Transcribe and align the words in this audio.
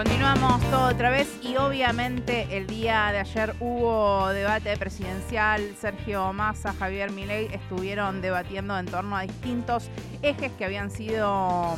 Continuamos 0.00 0.62
todo 0.70 0.86
otra 0.86 1.10
vez 1.10 1.28
y 1.42 1.58
obviamente 1.58 2.56
el 2.56 2.66
día 2.66 3.12
de 3.12 3.18
ayer 3.18 3.54
hubo 3.60 4.28
debate 4.28 4.74
presidencial. 4.78 5.74
Sergio 5.78 6.32
Massa, 6.32 6.72
Javier 6.72 7.10
Milei 7.10 7.52
estuvieron 7.52 8.22
debatiendo 8.22 8.78
en 8.78 8.86
torno 8.86 9.14
a 9.14 9.20
distintos 9.24 9.90
ejes 10.22 10.52
que 10.52 10.64
habían 10.64 10.90
sido 10.90 11.76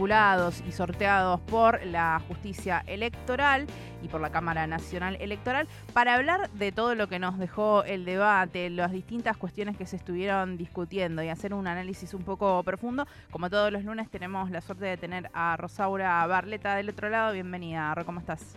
estipulados 0.00 0.62
y 0.66 0.72
sorteados 0.72 1.40
por 1.42 1.84
la 1.84 2.22
justicia 2.26 2.82
electoral 2.86 3.66
y 4.02 4.08
por 4.08 4.22
la 4.22 4.30
Cámara 4.30 4.66
Nacional 4.66 5.18
Electoral 5.20 5.68
para 5.92 6.14
hablar 6.14 6.48
de 6.52 6.72
todo 6.72 6.94
lo 6.94 7.06
que 7.06 7.18
nos 7.18 7.38
dejó 7.38 7.84
el 7.84 8.06
debate, 8.06 8.70
las 8.70 8.92
distintas 8.92 9.36
cuestiones 9.36 9.76
que 9.76 9.84
se 9.84 9.96
estuvieron 9.96 10.56
discutiendo 10.56 11.22
y 11.22 11.28
hacer 11.28 11.52
un 11.52 11.66
análisis 11.66 12.14
un 12.14 12.22
poco 12.22 12.62
profundo. 12.62 13.06
Como 13.30 13.50
todos 13.50 13.70
los 13.70 13.84
lunes 13.84 14.08
tenemos 14.08 14.50
la 14.50 14.62
suerte 14.62 14.86
de 14.86 14.96
tener 14.96 15.30
a 15.34 15.58
Rosaura 15.58 16.26
Barleta 16.26 16.76
del 16.76 16.88
otro 16.88 17.10
lado. 17.10 17.34
Bienvenida, 17.34 17.94
Ro, 17.94 18.06
¿cómo 18.06 18.20
estás? 18.20 18.56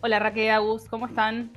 Hola 0.00 0.18
Raquel 0.18 0.50
Agus, 0.50 0.88
¿cómo 0.88 1.08
están? 1.08 1.50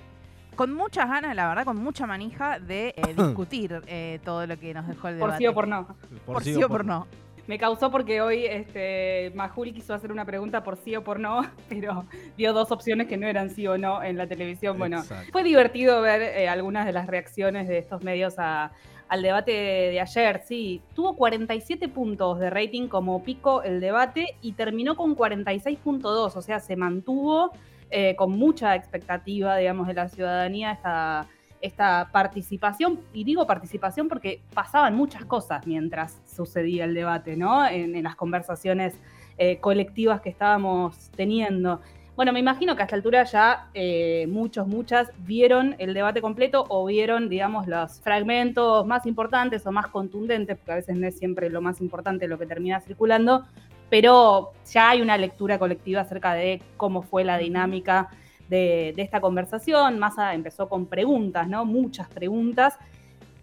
Con 0.58 0.74
muchas 0.74 1.08
ganas, 1.08 1.34
la 1.34 1.48
verdad, 1.48 1.64
con 1.64 1.78
mucha 1.78 2.06
manija 2.06 2.60
de 2.60 2.90
eh, 2.98 3.14
discutir 3.18 3.84
eh, 3.88 4.20
todo 4.26 4.46
lo 4.46 4.60
que 4.60 4.74
nos 4.74 4.86
dejó 4.86 5.08
el 5.08 5.16
debate. 5.16 5.32
Por 5.32 5.38
sí 5.38 5.48
o 5.48 5.54
por 5.54 5.68
no. 5.70 5.88
Por, 6.26 6.44
sí 6.44 6.62
o 6.62 6.68
por 6.68 6.84
no. 6.84 7.08
Me 7.46 7.58
causó 7.58 7.92
porque 7.92 8.22
hoy 8.22 8.46
este, 8.46 9.32
Majul 9.36 9.74
quiso 9.74 9.94
hacer 9.94 10.12
una 10.12 10.26
pregunta 10.26 10.64
por 10.64 10.78
sí 10.78 10.96
o 10.96 11.04
por 11.04 11.20
no, 11.20 11.42
pero 11.70 12.06
dio 12.38 12.54
dos 12.54 12.72
opciones 12.72 13.08
que 13.08 13.18
no 13.18 13.28
eran 13.28 13.50
sí 13.50 13.68
o 13.68 13.78
no 13.78 14.02
en 14.02 14.18
la 14.18 14.28
televisión. 14.28 14.78
Bueno, 14.78 15.04
fue 15.32 15.44
divertido 15.44 16.02
ver 16.02 16.22
eh, 16.22 16.48
algunas 16.48 16.86
de 16.86 16.94
las 16.94 17.08
reacciones 17.08 17.68
de 17.68 17.80
estos 17.80 18.04
medios 18.04 18.36
al 18.38 19.22
debate 19.22 19.52
de, 19.52 20.00
ayer. 20.00 20.42
Sí, 20.46 20.82
tuvo 20.96 21.16
47 21.18 21.90
puntos 21.90 22.40
de 22.40 22.50
rating 22.50 22.88
como 22.88 23.24
pico 23.24 23.62
el 23.62 23.82
debate 23.82 24.38
y 24.42 24.54
terminó 24.54 24.96
con 24.96 25.16
46.2, 25.16 26.36
o 26.36 26.42
sea, 26.42 26.62
se 26.62 26.78
mantuvo 26.78 27.52
eh, 27.92 28.16
con 28.16 28.32
mucha 28.32 28.74
expectativa, 28.76 29.58
digamos, 29.58 29.88
de 29.88 29.94
la 29.94 30.08
ciudadanía 30.08 30.72
esta 30.72 31.28
esta 31.64 32.10
participación, 32.12 33.00
y 33.14 33.24
digo 33.24 33.48
participación 33.48 34.10
porque 34.10 34.42
pasaban 34.54 34.96
muchas 34.96 35.24
cosas 35.26 35.66
mientras 35.66 36.22
sucedía 36.26 36.84
el 36.84 36.94
debate, 36.94 37.38
¿no? 37.38 37.66
En, 37.66 38.04
las 38.04 38.16
conversaciones 38.16 38.96
eh, 39.38 39.58
colectivas 39.60 40.20
que 40.20 40.30
estábamos 40.30 41.10
teniendo. 41.16 41.80
Bueno, 42.18 42.34
me 42.34 42.40
imagino 42.42 42.76
que 42.76 42.82
a 42.82 42.86
esta 42.86 42.98
altura 42.98 43.24
ya 43.24 43.70
eh, 43.74 44.28
muchos, 44.30 44.68
muchas 44.68 45.10
vieron 45.20 45.76
el 45.80 45.94
debate 45.94 46.22
completo 46.22 46.66
o 46.68 46.86
vieron, 46.86 47.30
digamos, 47.30 47.66
los 47.66 48.02
fragmentos 48.02 48.86
más 48.86 49.06
importantes 49.06 49.66
o 49.66 49.72
más 49.72 49.88
contundentes, 49.88 50.58
porque 50.58 50.72
a 50.74 50.76
veces 50.76 50.98
no 50.98 51.08
es 51.08 51.18
siempre 51.18 51.50
lo 51.50 51.62
más 51.62 51.80
importante 51.80 52.28
lo 52.28 52.38
que 52.38 52.46
termina 52.46 52.82
circulando, 52.82 53.46
pero 53.90 54.52
ya 54.70 54.90
hay 54.90 55.02
una 55.02 55.18
lectura 55.18 55.58
colectiva 55.58 56.02
acerca 56.02 56.34
de 56.34 56.62
cómo 56.76 57.04
fue 57.04 57.24
la 57.24 57.38
dinámica 57.38 58.10
de, 58.50 58.94
esta 58.98 59.22
conversación. 59.22 60.00
Massa 60.00 60.34
empezó 60.34 60.70
con 60.70 60.86
preguntas, 60.86 61.48
¿no? 61.48 61.66
Muchas 61.66 62.08
preguntas. 62.08 62.78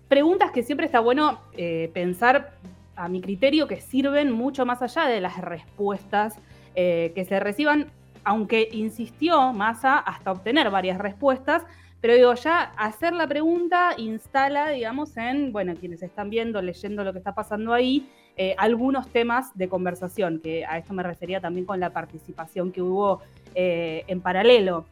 Preguntas 0.08 0.50
que 0.50 0.62
siempre 0.62 0.86
está 0.86 1.00
bueno 1.00 1.40
eh, 1.56 1.90
pensar, 1.94 2.52
a 2.96 3.08
mi 3.08 3.20
criterio, 3.22 3.66
que 3.66 3.80
sirven 3.80 4.30
mucho 4.30 4.66
más 4.66 4.82
allá 4.82 5.06
de 5.06 5.20
las 5.20 5.38
respuestas 5.38 6.36
eh, 6.74 7.12
que 7.14 7.24
se 7.24 7.40
reciban, 7.40 7.90
aunque 8.24 8.68
insistió 8.72 9.54
Massa 9.54 9.98
hasta 9.98 10.32
obtener 10.32 10.70
varias 10.70 10.98
respuestas. 10.98 11.64
Pero 12.00 12.14
digo, 12.14 12.34
ya 12.34 12.72
hacer 12.76 13.12
la 13.14 13.26
pregunta 13.26 13.94
instala, 13.96 14.70
digamos, 14.70 15.16
en, 15.16 15.52
bueno, 15.52 15.74
quienes 15.74 16.02
están 16.02 16.30
viendo, 16.30 16.62
leyendo 16.62 17.04
lo 17.04 17.12
que 17.12 17.18
está 17.18 17.34
pasando 17.34 17.72
ahí, 17.72 18.08
eh, 18.36 18.54
algunos 18.56 19.08
temas 19.08 19.56
de 19.56 19.68
conversación, 19.68 20.40
que 20.40 20.64
a 20.64 20.78
esto 20.78 20.94
me 20.94 21.02
refería 21.02 21.40
también 21.40 21.66
con 21.66 21.78
la 21.78 21.90
participación 21.90 22.72
que 22.72 22.80
hubo 22.80 23.20
en 23.54 24.20
paralelo. 24.20 24.86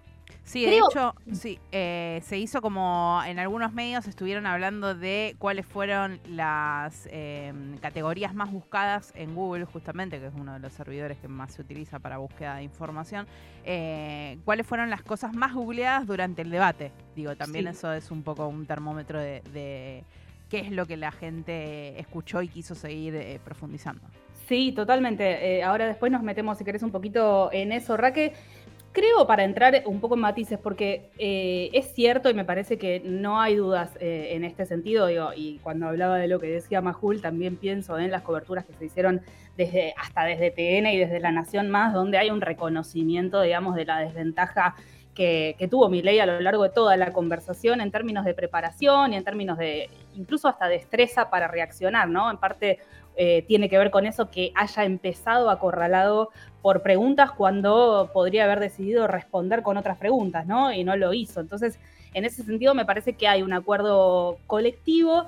Sí, 0.48 0.64
de 0.64 0.78
hecho, 0.78 1.14
sí, 1.32 1.58
eh, 1.72 2.22
se 2.24 2.38
hizo 2.38 2.62
como 2.62 3.20
en 3.26 3.38
algunos 3.38 3.74
medios 3.74 4.06
estuvieron 4.08 4.46
hablando 4.46 4.94
de 4.94 5.36
cuáles 5.38 5.66
fueron 5.66 6.20
las 6.26 7.06
em, 7.12 7.76
categorías 7.76 8.34
más 8.34 8.50
buscadas 8.50 9.12
en 9.14 9.34
Google, 9.34 9.66
justamente, 9.66 10.18
que 10.18 10.28
es 10.28 10.32
uno 10.34 10.54
de 10.54 10.58
los 10.58 10.72
servidores 10.72 11.18
que 11.18 11.28
más 11.28 11.52
se 11.52 11.60
utiliza 11.60 11.98
para 11.98 12.16
búsqueda 12.16 12.56
de 12.56 12.62
información. 12.62 13.26
Eh, 13.64 14.38
cuáles 14.46 14.66
fueron 14.66 14.88
las 14.88 15.02
cosas 15.02 15.34
más 15.34 15.52
googleadas 15.52 16.06
durante 16.06 16.40
el 16.40 16.50
debate. 16.50 16.92
Digo, 17.14 17.36
también 17.36 17.68
eso 17.68 17.92
es 17.92 18.10
un 18.10 18.22
poco 18.22 18.48
un 18.48 18.64
termómetro 18.64 19.18
de, 19.20 20.04
qué 20.48 20.60
es 20.60 20.70
lo 20.70 20.86
que 20.86 20.96
la 20.96 21.12
gente 21.12 22.00
escuchó 22.00 22.40
y 22.40 22.48
quiso 22.48 22.74
seguir 22.74 23.14
eh, 23.16 23.38
profundizando. 23.44 24.00
Sí, 24.48 24.72
totalmente. 24.72 25.62
ahora 25.62 25.86
después 25.86 26.10
nos 26.10 26.22
metemos, 26.22 26.56
si 26.56 26.64
querés, 26.64 26.82
un 26.82 26.90
poquito 26.90 27.50
en 27.52 27.70
eso, 27.70 27.96
Raque 27.96 28.32
creo 28.92 29.26
para 29.26 29.44
entrar 29.44 29.82
un 29.86 30.00
poco 30.00 30.14
en 30.14 30.22
matices, 30.22 30.58
porque 30.58 31.10
eh, 31.18 31.70
es 31.72 31.94
cierto 31.94 32.30
y 32.30 32.34
me 32.34 32.44
parece 32.44 32.78
que 32.78 33.00
no 33.04 33.40
hay 33.40 33.54
dudas 33.54 33.96
eh, 34.00 34.30
en 34.32 34.44
este 34.44 34.66
sentido, 34.66 35.08
y 35.10 35.60
cuando 35.62 35.86
hablaba 35.86 36.18
de 36.18 36.28
lo 36.28 36.40
que 36.40 36.48
decía 36.48 36.80
Majul, 36.80 37.20
también 37.20 37.56
pienso 37.56 37.98
en 37.98 38.10
las 38.10 38.22
coberturas 38.22 38.64
que 38.64 38.72
se 38.72 38.86
hicieron 38.86 39.20
desde, 39.56 39.94
hasta 39.96 40.24
desde 40.24 40.50
TN 40.50 40.86
y 40.88 40.98
desde 40.98 41.20
La 41.20 41.30
Nación 41.30 41.68
Más, 41.70 41.92
donde 41.92 42.18
hay 42.18 42.30
un 42.30 42.40
reconocimiento, 42.40 43.40
digamos, 43.40 43.76
de 43.76 43.84
la 43.84 44.00
desventaja 44.00 44.74
que, 45.18 45.68
tuvo 45.68 45.88
ley 45.90 46.20
a 46.20 46.26
lo 46.26 46.40
largo 46.40 46.62
de 46.62 46.70
toda 46.70 46.96
la 46.96 47.12
conversación 47.12 47.80
en 47.80 47.90
términos 47.90 48.24
de 48.24 48.34
preparación 48.34 49.12
y 49.12 49.16
en 49.16 49.24
términos 49.24 49.58
de 49.58 49.90
incluso 50.16 50.46
hasta 50.46 50.68
destreza 50.68 51.28
para 51.28 51.48
reaccionar, 51.48 52.08
¿no? 52.08 52.30
En 52.30 52.36
parte 52.36 52.78
eh, 53.16 53.42
tiene 53.48 53.68
que 53.68 53.78
ver 53.78 53.90
con 53.90 54.06
eso 54.06 54.30
que 54.30 54.52
haya 54.54 54.84
empezado 54.84 55.50
acorralado 55.50 56.30
por 56.62 56.82
preguntas 56.82 57.32
cuando 57.32 58.10
podría 58.12 58.44
haber 58.44 58.60
decidido 58.60 59.08
responder 59.08 59.62
con 59.62 59.76
otras 59.76 59.98
preguntas, 59.98 60.46
¿no? 60.46 60.72
Y 60.72 60.84
no 60.84 60.96
lo 60.96 61.12
hizo. 61.12 61.40
Entonces, 61.40 61.80
en 62.14 62.24
ese 62.24 62.44
sentido 62.44 62.74
me 62.74 62.84
parece 62.84 63.14
que 63.14 63.26
hay 63.26 63.42
un 63.42 63.52
acuerdo 63.52 64.38
colectivo 64.46 65.26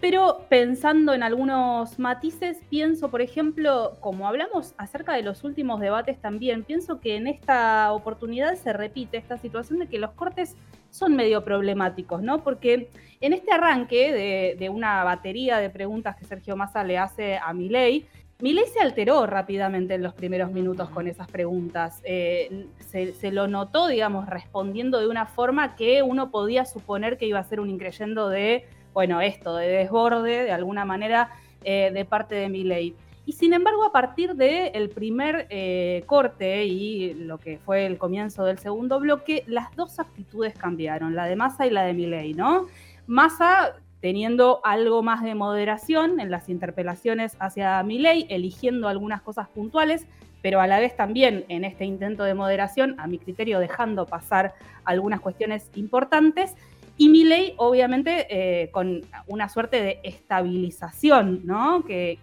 pero 0.00 0.46
pensando 0.48 1.12
en 1.12 1.22
algunos 1.22 1.98
matices, 1.98 2.58
pienso, 2.70 3.10
por 3.10 3.20
ejemplo, 3.20 3.98
como 4.00 4.26
hablamos 4.26 4.74
acerca 4.78 5.12
de 5.12 5.22
los 5.22 5.44
últimos 5.44 5.78
debates 5.78 6.18
también, 6.18 6.64
pienso 6.64 7.00
que 7.00 7.16
en 7.16 7.26
esta 7.26 7.92
oportunidad 7.92 8.54
se 8.54 8.72
repite 8.72 9.18
esta 9.18 9.36
situación 9.36 9.78
de 9.78 9.88
que 9.88 9.98
los 9.98 10.12
cortes 10.12 10.56
son 10.90 11.14
medio 11.16 11.44
problemáticos, 11.44 12.22
¿no? 12.22 12.42
Porque 12.42 12.88
en 13.20 13.34
este 13.34 13.52
arranque 13.52 14.56
de, 14.58 14.68
una 14.70 15.04
batería 15.04 15.58
de 15.58 15.68
preguntas 15.68 16.16
que 16.16 16.24
Sergio 16.24 16.56
Massa 16.56 16.82
le 16.82 16.96
hace 16.96 17.36
a 17.36 17.52
Milei, 17.52 18.06
Milei 18.40 18.66
se 18.68 18.80
alteró 18.80 19.26
rápidamente 19.26 19.92
en 19.92 20.02
los 20.02 20.14
primeros 20.14 20.50
minutos 20.50 20.88
con 20.88 21.06
esas 21.06 21.30
preguntas. 21.30 22.00
Eh, 22.04 22.68
se, 22.78 23.12
se, 23.12 23.30
lo 23.32 23.48
notó, 23.48 23.86
digamos, 23.86 24.26
respondiendo 24.30 24.98
de 24.98 25.08
una 25.08 25.26
forma 25.26 25.76
que 25.76 26.02
uno 26.02 26.30
podía 26.30 26.64
suponer 26.64 27.18
que 27.18 27.26
iba 27.26 27.38
a 27.38 27.44
ser 27.44 27.60
un 27.60 27.68
increyendo 27.68 28.30
de 28.30 28.64
bueno, 28.92 29.20
esto 29.20 29.56
de 29.56 29.68
desborde 29.68 30.44
de 30.44 30.52
alguna 30.52 30.84
manera 30.84 31.30
eh, 31.64 31.90
de 31.92 32.04
parte 32.04 32.34
de 32.34 32.48
mi 32.48 32.64
ley. 32.64 32.96
Y 33.26 33.32
sin 33.32 33.52
embargo, 33.52 33.84
a 33.84 33.92
partir 33.92 34.34
del 34.34 34.88
primer 34.90 35.46
eh, 35.50 36.02
corte 36.06 36.64
y 36.64 37.14
lo 37.14 37.38
que 37.38 37.58
fue 37.58 37.86
el 37.86 37.98
comienzo 37.98 38.44
del 38.44 38.58
segundo 38.58 38.98
bloque, 38.98 39.44
las 39.46 39.74
dos 39.76 40.00
actitudes 40.00 40.54
cambiaron, 40.54 41.14
la 41.14 41.26
de 41.26 41.36
Massa 41.36 41.66
y 41.66 41.70
la 41.70 41.82
de 41.82 41.92
Milei, 41.92 42.34
¿no? 42.34 42.66
Massa 43.06 43.76
teniendo 44.00 44.60
algo 44.64 45.02
más 45.02 45.22
de 45.22 45.34
moderación 45.34 46.20
en 46.20 46.30
las 46.30 46.48
interpelaciones 46.48 47.36
hacia 47.38 47.82
Milei, 47.82 48.26
eligiendo 48.30 48.88
algunas 48.88 49.22
cosas 49.22 49.48
puntuales, 49.48 50.06
pero 50.42 50.60
a 50.60 50.66
la 50.66 50.80
vez 50.80 50.96
también 50.96 51.44
en 51.48 51.64
este 51.64 51.84
intento 51.84 52.24
de 52.24 52.34
moderación, 52.34 52.98
a 52.98 53.06
mi 53.06 53.18
criterio, 53.18 53.58
dejando 53.58 54.06
pasar 54.06 54.54
algunas 54.84 55.20
cuestiones 55.20 55.70
importantes. 55.74 56.54
Y 57.00 57.08
Milley, 57.08 57.54
obviamente, 57.56 58.26
eh, 58.28 58.70
con 58.72 59.00
una 59.26 59.48
suerte 59.48 59.80
de 59.80 60.00
estabilización, 60.02 61.40
¿no? 61.46 61.82
Que, 61.82 62.18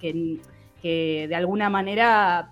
de 0.83 1.35
alguna 1.35 1.71
manera, 1.71 2.51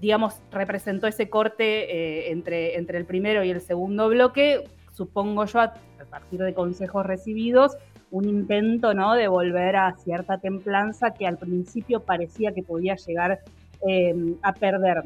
digamos, 0.00 0.42
representó 0.50 1.06
ese 1.06 1.30
corte 1.30 1.64
eh, 1.84 2.32
entre, 2.32 2.76
entre 2.78 2.98
el 2.98 3.04
primero 3.04 3.44
y 3.44 3.50
el 3.50 3.60
segundo 3.60 4.08
bloque, 4.08 4.64
supongo 4.92 5.44
yo, 5.44 5.60
a, 5.60 5.74
partir 6.10 6.40
de 6.40 6.52
consejos 6.52 7.06
recibidos, 7.06 7.76
un 8.10 8.28
intento, 8.28 8.92
¿no? 8.92 9.14
De 9.14 9.28
volver 9.28 9.76
a 9.76 9.94
cierta 9.98 10.38
templanza 10.38 11.14
que 11.14 11.28
al 11.28 11.38
principio 11.38 12.00
parecía 12.00 12.50
que 12.50 12.64
podía 12.64 12.96
llegar 12.96 13.38
eh, 13.86 14.34
a 14.42 14.52
perder. 14.52 15.04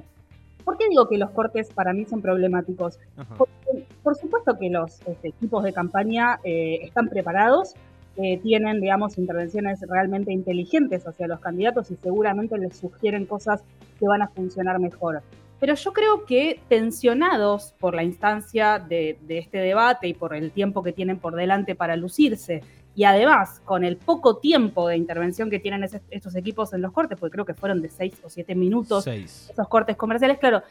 ¿Por 0.67 0.77
qué 0.77 0.89
digo 0.89 1.07
que 1.07 1.17
los 1.17 1.31
cortes 1.31 1.73
para 1.73 1.93
mí 1.93 2.07
son 2.07 2.21
problemáticos? 2.21 2.99
Porque, 3.39 3.87
por 4.03 4.17
supuesto 4.17 4.59
que 4.59 4.69
los 4.69 5.01
este, 5.07 5.29
equipos 5.29 5.63
de 5.63 5.73
campaña 5.73 6.41
eh, 6.43 6.81
están 6.83 7.09
preparados, 7.09 7.75
eh, 8.17 8.41
tienen, 8.43 8.81
digamos, 8.81 9.17
intervenciones 9.17 9.79
realmente 9.89 10.33
inteligentes 10.33 11.07
hacia 11.07 11.29
los 11.29 11.39
candidatos 11.39 11.93
y 11.93 11.95
seguramente 11.95 12.59
les 12.59 12.77
sugieren 12.77 13.27
cosas 13.27 13.63
que 14.01 14.09
van 14.09 14.23
a 14.23 14.29
funcionar 14.29 14.81
mejor. 14.81 15.23
Pero 15.61 15.75
yo 15.75 15.93
creo 15.93 16.25
que 16.25 16.59
tensionados 16.69 17.73
por 17.79 17.95
la 17.95 18.03
instancia 18.03 18.81
de, 18.81 19.19
este 19.29 19.59
debate 19.59 20.09
y 20.09 20.15
por 20.15 20.35
el 20.35 20.51
tiempo 20.51 20.83
que 20.83 20.93
tienen 20.93 21.21
por 21.21 21.37
delante 21.37 21.77
para 21.77 21.95
lucirse, 21.95 22.65
y 22.97 23.05
además 23.05 23.61
con 23.65 23.85
el 23.85 23.99
poco 23.99 24.39
tiempo 24.39 24.89
de 24.89 24.97
intervención 24.97 25.51
que 25.51 25.61
tienen 25.61 25.85
estos 25.85 26.35
equipos 26.35 26.73
en 26.73 26.81
los 26.81 26.93
cortes, 26.93 27.19
porque 27.21 27.35
creo 27.35 27.45
que 27.45 27.55
fueron 27.55 27.83
de 27.83 27.91
seis 27.91 28.15
o 28.25 28.31
siete 28.31 28.55
minutos 28.55 29.07
esos 29.07 29.69
cortes 29.69 29.97
comerciales, 29.97 30.39
claro, 30.39 30.63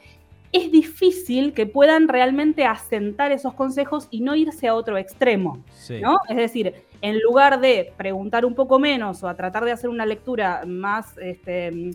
es 0.51 0.71
difícil 0.71 1.53
que 1.53 1.65
puedan 1.67 2.07
realmente 2.07 2.65
asentar 2.65 3.31
esos 3.31 3.53
consejos 3.53 4.07
y 4.09 4.21
no 4.21 4.35
irse 4.35 4.67
a 4.67 4.73
otro 4.73 4.97
extremo, 4.97 5.63
¿no? 6.01 6.17
Es 6.27 6.37
decir, 6.37 6.73
en 7.01 7.19
lugar 7.19 7.59
de 7.59 7.93
preguntar 7.97 8.45
un 8.45 8.55
poco 8.55 8.79
menos 8.79 9.21
o 9.21 9.27
a 9.27 9.35
tratar 9.35 9.65
de 9.65 9.73
hacer 9.73 9.89
una 9.89 10.05
lectura 10.05 10.63
más, 10.65 11.17
este, 11.17 11.91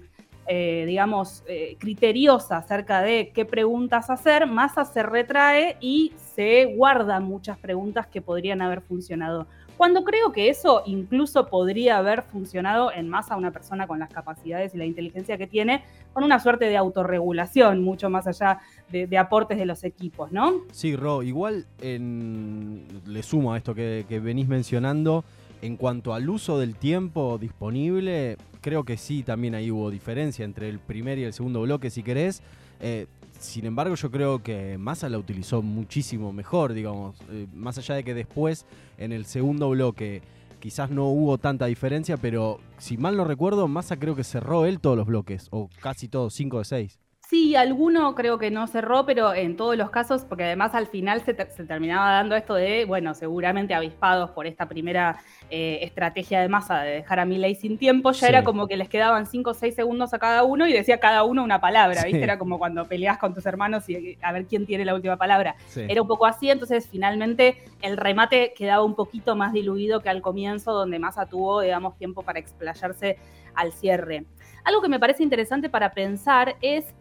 eh, 0.52 0.84
digamos, 0.84 1.44
eh, 1.46 1.76
criteriosa 1.78 2.56
acerca 2.56 3.02
de 3.02 3.30
qué 3.32 3.44
preguntas 3.44 4.10
hacer, 4.10 4.48
Massa 4.48 4.84
se 4.84 5.04
retrae 5.04 5.76
y 5.80 6.12
se 6.34 6.64
guarda 6.74 7.20
muchas 7.20 7.56
preguntas 7.56 8.08
que 8.08 8.20
podrían 8.20 8.60
haber 8.60 8.80
funcionado 8.80 9.46
cuando 9.80 10.04
creo 10.04 10.30
que 10.30 10.50
eso 10.50 10.82
incluso 10.84 11.46
podría 11.46 11.96
haber 11.96 12.20
funcionado 12.24 12.92
en 12.92 13.08
más 13.08 13.30
a 13.30 13.36
una 13.36 13.50
persona 13.50 13.86
con 13.86 13.98
las 13.98 14.10
capacidades 14.10 14.74
y 14.74 14.76
la 14.76 14.84
inteligencia 14.84 15.38
que 15.38 15.46
tiene, 15.46 15.84
con 16.12 16.22
una 16.22 16.38
suerte 16.38 16.66
de 16.66 16.76
autorregulación, 16.76 17.82
mucho 17.82 18.10
más 18.10 18.26
allá 18.26 18.58
de, 18.90 19.16
aportes 19.16 19.56
de 19.56 19.64
los 19.64 19.82
equipos, 19.82 20.32
¿no? 20.32 20.52
Sí, 20.70 20.96
Ro, 20.96 21.22
igual 21.22 21.64
le 21.80 23.22
sumo 23.22 23.54
a 23.54 23.56
esto 23.56 23.74
que, 23.74 24.04
venís 24.22 24.48
mencionando. 24.48 25.24
En 25.62 25.78
cuanto 25.78 26.12
al 26.12 26.28
uso 26.28 26.58
del 26.58 26.74
tiempo 26.74 27.38
disponible, 27.38 28.36
creo 28.60 28.84
que 28.84 28.96
sí, 28.96 29.22
también 29.22 29.54
ahí 29.54 29.70
hubo 29.70 29.90
diferencia 29.90 30.44
entre 30.44 30.68
el 30.68 30.78
primer 30.78 31.18
y 31.18 31.24
el 31.24 31.32
segundo 31.32 31.62
bloque, 31.62 31.90
si 31.90 32.02
querés. 32.02 32.42
Eh, 32.80 33.06
sin 33.38 33.66
embargo, 33.66 33.94
yo 33.94 34.10
creo 34.10 34.42
que 34.42 34.76
Massa 34.78 35.08
la 35.08 35.18
utilizó 35.18 35.62
muchísimo 35.62 36.32
mejor, 36.32 36.72
digamos. 36.72 37.16
Eh, 37.30 37.46
más 37.54 37.78
allá 37.78 37.94
de 37.94 38.04
que 38.04 38.14
después, 38.14 38.66
en 38.98 39.12
el 39.12 39.24
segundo 39.24 39.70
bloque, 39.70 40.22
quizás 40.60 40.90
no 40.90 41.06
hubo 41.08 41.38
tanta 41.38 41.66
diferencia, 41.66 42.16
pero 42.16 42.60
si 42.78 42.96
mal 42.96 43.16
no 43.16 43.24
recuerdo, 43.24 43.66
Massa 43.66 43.98
creo 43.98 44.14
que 44.14 44.24
cerró 44.24 44.66
él 44.66 44.80
todos 44.80 44.96
los 44.96 45.06
bloques, 45.06 45.48
o 45.50 45.68
casi 45.80 46.08
todos, 46.08 46.34
5 46.34 46.58
de 46.58 46.64
6. 46.64 46.98
Sí, 47.30 47.54
alguno 47.54 48.16
creo 48.16 48.38
que 48.38 48.50
no 48.50 48.66
cerró, 48.66 49.06
pero 49.06 49.32
en 49.32 49.56
todos 49.56 49.76
los 49.76 49.90
casos, 49.90 50.24
porque 50.24 50.42
además 50.42 50.74
al 50.74 50.88
final 50.88 51.22
se, 51.24 51.32
terminaba 51.32 52.10
dando 52.10 52.34
esto 52.34 52.54
de, 52.56 52.84
bueno, 52.86 53.14
seguramente 53.14 53.72
avispados 53.72 54.30
por 54.30 54.48
esta 54.48 54.66
primera 54.66 55.22
eh, 55.48 55.78
estrategia 55.82 56.40
de 56.40 56.48
masa 56.48 56.80
de 56.80 56.90
dejar 56.90 57.20
a 57.20 57.24
Miley 57.24 57.54
sin 57.54 57.78
tiempo, 57.78 58.10
ya 58.10 58.26
era 58.26 58.42
como 58.42 58.66
que 58.66 58.76
les 58.76 58.88
quedaban 58.88 59.26
5 59.26 59.50
o 59.50 59.54
6 59.54 59.76
segundos 59.76 60.12
a 60.12 60.18
cada 60.18 60.42
uno 60.42 60.66
y 60.66 60.72
decía 60.72 60.98
cada 60.98 61.22
uno 61.22 61.44
una 61.44 61.60
palabra, 61.60 62.02
¿viste? 62.02 62.20
Era 62.20 62.36
como 62.36 62.58
cuando 62.58 62.86
peleas 62.86 63.16
con 63.18 63.32
tus 63.32 63.46
hermanos 63.46 63.88
y 63.88 64.18
a 64.20 64.32
ver 64.32 64.46
quién 64.46 64.66
tiene 64.66 64.84
la 64.84 64.96
última 64.96 65.16
palabra. 65.16 65.54
Era 65.76 66.02
un 66.02 66.08
poco 66.08 66.26
así, 66.26 66.50
entonces 66.50 66.88
finalmente 66.88 67.58
el 67.80 67.96
remate 67.96 68.54
quedaba 68.56 68.82
un 68.82 68.96
poquito 68.96 69.36
más 69.36 69.52
diluido 69.52 70.00
que 70.00 70.08
al 70.08 70.20
comienzo, 70.20 70.72
donde 70.72 70.98
Massa 70.98 71.26
tuvo, 71.26 71.60
digamos, 71.60 71.96
tiempo 71.96 72.22
para 72.22 72.40
explayarse 72.40 73.18
al 73.54 73.70
cierre. 73.70 74.24
Algo 74.64 74.82
que 74.82 74.88
me 74.88 74.98
parece 74.98 75.22
interesante 75.22 75.68
para 75.70 75.92
pensar 75.92 76.56
es 76.60 76.92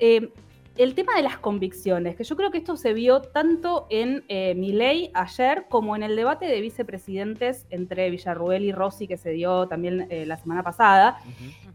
eh, 0.00 0.32
el 0.76 0.94
tema 0.94 1.14
de 1.14 1.22
las 1.22 1.36
convicciones, 1.36 2.16
que 2.16 2.24
yo 2.24 2.36
creo 2.36 2.50
que 2.50 2.58
esto 2.58 2.76
se 2.76 2.94
vio 2.94 3.20
tanto 3.20 3.86
en 3.90 4.24
eh, 4.28 4.54
ley 4.54 5.10
ayer 5.12 5.66
como 5.68 5.94
en 5.94 6.02
el 6.02 6.16
debate 6.16 6.46
de 6.46 6.60
vicepresidentes 6.60 7.66
entre 7.70 8.08
Villarruel 8.08 8.64
y 8.64 8.72
Rossi 8.72 9.06
que 9.06 9.18
se 9.18 9.30
dio 9.30 9.68
también 9.68 10.06
eh, 10.08 10.24
la 10.24 10.38
semana 10.38 10.62
pasada, 10.62 11.18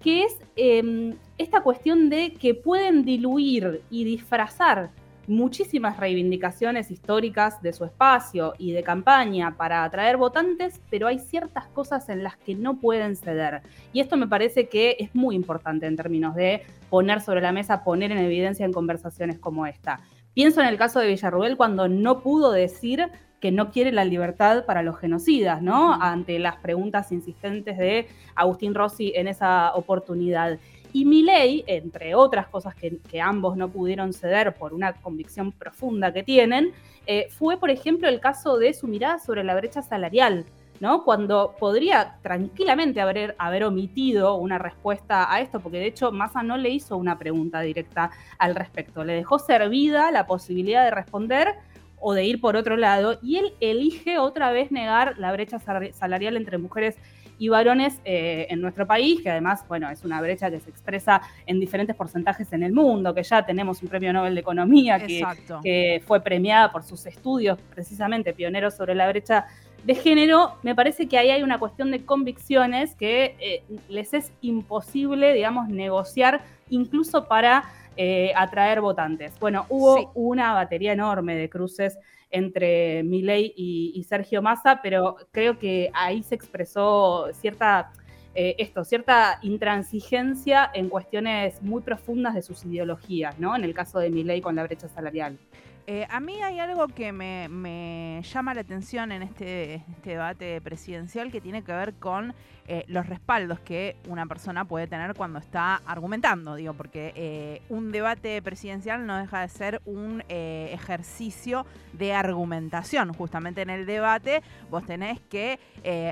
que 0.01 0.24
es 0.24 0.38
em, 0.56 1.16
esta 1.38 1.62
cuestión 1.62 2.10
de 2.10 2.33
que 2.33 2.56
pueden 2.56 3.06
diluir 3.06 3.83
y 3.92 4.06
disfrazar 4.06 4.89
muchísimas 5.27 5.98
reivindicaciones 5.98 6.92
históricas 6.92 7.62
de 7.62 7.74
su 7.74 7.86
espacio 7.86 8.54
y 8.57 8.72
de 8.72 8.83
campaña 8.83 9.56
para 9.57 9.83
atraer 9.83 10.18
votantes, 10.18 10.81
pero 10.89 11.07
hay 11.07 11.19
ciertas 11.19 11.68
cosas 11.68 12.10
en 12.10 12.24
las 12.24 12.38
que 12.38 12.56
no 12.56 12.80
pueden 12.80 13.16
ceder. 13.16 13.62
Y 13.94 14.00
esto 14.00 14.18
me 14.18 14.27
parece 14.27 14.69
que 14.69 14.95
es 15.00 15.13
muy 15.16 15.36
importante 15.36 15.86
en 15.86 15.95
términos 15.95 16.36
de 16.36 16.63
poner 16.89 17.22
sobre 17.22 17.42
la 17.42 17.51
mesa, 17.51 17.83
poner 17.83 18.12
en 18.12 18.19
evidencia 18.19 18.66
en 18.66 18.74
conversaciones 18.74 19.39
como 19.39 19.66
esta. 19.66 20.01
Pienso 20.33 20.62
en 20.62 20.68
el 20.68 20.77
caso 20.77 21.00
de 21.00 21.07
Villarruel 21.07 21.56
cuando 21.56 21.88
no 21.88 22.21
pudo 22.21 22.51
decir 22.51 23.10
que 23.39 23.51
no 23.51 23.71
quiere 23.71 23.92
la 23.92 24.06
libertad 24.06 24.66
para 24.66 24.81
los 24.81 24.98
genocidas, 24.98 25.62
¿no? 25.62 25.94
Ante 25.94 26.39
las 26.39 26.57
preguntas 26.57 27.12
insistentes 27.12 27.78
de 27.78 28.07
Agustín 28.36 28.74
Rossi 28.74 29.13
en 29.16 29.28
esa 29.28 29.74
oportunidad. 29.75 30.57
Y 30.93 31.05
Milei, 31.05 31.63
entre 31.67 32.15
otras 32.15 32.47
cosas 32.47 32.75
que, 32.75 32.99
ambos 33.21 33.57
no 33.57 33.69
pudieron 33.69 34.13
ceder 34.13 34.55
por 34.55 34.73
una 34.73 34.93
convicción 34.93 35.51
profunda 35.51 36.13
que 36.13 36.23
tienen, 36.23 36.71
eh, 37.05 37.27
fue, 37.29 37.57
por 37.57 37.69
ejemplo, 37.69 38.07
el 38.07 38.19
caso 38.19 38.57
de 38.57 38.73
su 38.73 38.87
mirada 38.87 39.19
sobre 39.19 39.43
la 39.43 39.55
brecha 39.55 39.81
salarial. 39.81 40.45
¿no? 40.79 41.03
Cuando 41.05 41.55
podría 41.57 42.17
tranquilamente 42.21 42.99
haber, 42.99 43.35
haber, 43.37 43.63
omitido 43.63 44.35
una 44.35 44.57
respuesta 44.57 45.33
a 45.33 45.39
esto, 45.39 45.59
porque 45.61 45.77
de 45.77 45.87
hecho 45.87 46.11
Massa 46.11 46.43
no 46.43 46.57
le 46.57 46.69
hizo 46.69 46.97
una 46.97 47.17
pregunta 47.17 47.61
directa 47.61 48.11
al 48.37 48.55
respecto, 48.55 49.05
le 49.05 49.13
dejó 49.13 49.39
servida 49.39 50.11
la 50.11 50.27
posibilidad 50.27 50.83
de 50.83 50.91
responder 50.91 51.55
o 51.99 52.13
de 52.13 52.25
ir 52.25 52.41
por 52.41 52.55
otro 52.55 52.77
lado, 52.77 53.17
y 53.23 53.37
él 53.37 53.53
elige 53.61 54.17
otra 54.19 54.51
vez 54.51 54.71
negar 54.71 55.17
la 55.17 55.31
brecha 55.31 55.59
salarial 55.59 56.37
entre 56.37 56.57
mujeres 56.57 56.97
y 57.37 57.49
varones 57.49 57.99
eh, 58.05 58.47
en 58.49 58.61
nuestro 58.61 58.87
país, 58.87 59.21
que 59.21 59.29
además, 59.29 59.65
bueno, 59.67 59.89
es 59.89 60.03
una 60.03 60.21
brecha 60.21 60.49
que 60.49 60.59
se 60.59 60.69
expresa 60.69 61.21
en 61.45 61.59
diferentes 61.59 61.95
porcentajes 61.95 62.51
en 62.53 62.63
el 62.63 62.73
mundo, 62.73 63.13
que 63.13 63.23
ya 63.23 63.45
tenemos 63.45 63.81
un 63.81 63.89
premio 63.89 64.13
Nobel 64.13 64.35
de 64.35 64.41
Economía 64.41 64.99
que, 64.99 66.01
fue 66.05 66.21
premiada 66.21 66.71
por 66.71 66.83
sus 66.83 67.05
estudios 67.05 67.57
precisamente 67.73 68.33
pioneros 68.33 68.75
sobre 68.75 68.95
la 68.95 69.07
brecha 69.07 69.45
de 69.83 69.93
género, 69.93 70.55
me 70.63 70.73
parece 70.73 71.07
que 71.07 71.17
ahí 71.17 71.29
hay 71.29 71.43
una 71.43 71.59
cuestión 71.59 71.91
de 71.91 72.03
convicciones 72.03 72.95
que 72.95 73.35
eh, 73.39 73.63
les 73.87 74.15
es 74.15 74.31
imposible, 74.41 75.31
digamos, 75.33 75.67
negociar 75.69 76.41
incluso 76.69 77.27
para 77.27 77.65
eh, 77.95 78.33
atraer 78.35 78.81
votantes. 78.81 79.33
Bueno, 79.39 79.65
hubo 79.69 80.11
una 80.15 80.53
batería 80.53 80.93
enorme 80.93 81.35
de 81.35 81.49
cruces 81.49 81.97
entre 82.30 83.04
Milei 83.04 83.54
y, 83.56 84.04
Sergio 84.04 84.42
Massa, 84.42 84.80
pero 84.81 85.16
creo 85.31 85.57
que 85.57 85.89
ahí 85.94 86.24
se 86.24 86.36
expresó 86.36 87.27
cierta, 87.33 87.92
eh, 88.33 88.56
esto, 88.57 88.83
cierta 88.83 89.39
intransigencia 89.42 90.69
en 90.74 90.89
cuestiones 90.89 91.62
muy 91.62 91.81
profundas 91.81 92.33
de 92.33 92.42
sus 92.42 92.66
ideologías, 92.66 93.39
¿no? 93.39 93.56
En 93.56 93.63
el 93.63 93.74
caso 93.74 94.00
de 94.00 94.10
Milei 94.10 94.42
con 94.42 94.56
la 94.56 94.63
brecha 94.63 94.88
salarial. 94.88 95.38
Eh, 95.87 96.07
a 96.09 96.19
mí 96.19 96.41
hay 96.41 96.59
algo 96.59 96.87
que 96.87 97.11
me, 97.11 98.21
llama 98.23 98.55
la 98.55 98.61
atención 98.61 99.11
en 99.11 99.21
este, 99.21 99.75
este, 99.75 100.11
debate 100.11 100.59
presidencial 100.61 101.31
que 101.31 101.41
tiene 101.41 101.63
que 101.63 101.73
ver 101.73 101.93
con 101.93 102.33
eh, 102.67 102.85
los 102.87 103.05
respaldos 103.05 103.59
que 103.59 103.95
una 104.07 104.25
persona 104.25 104.65
puede 104.65 104.87
tener 104.87 105.13
cuando 105.13 105.37
está 105.37 105.75
argumentando, 105.85 106.56
digo, 106.56 106.73
porque 106.73 107.13
eh, 107.15 107.61
un 107.69 107.92
debate 107.92 108.42
presidencial 108.42 109.06
no 109.06 109.15
deja 109.18 109.42
de 109.42 109.49
ser 109.49 109.81
un 109.85 110.23
ejercicio 110.27 111.68
de 111.94 112.13
argumentación. 112.13 113.13
Justamente 113.13 113.61
en 113.61 113.69
el 113.69 113.85
debate 113.85 114.42
vos 114.71 114.83
tenés 114.85 115.19
que 115.19 115.59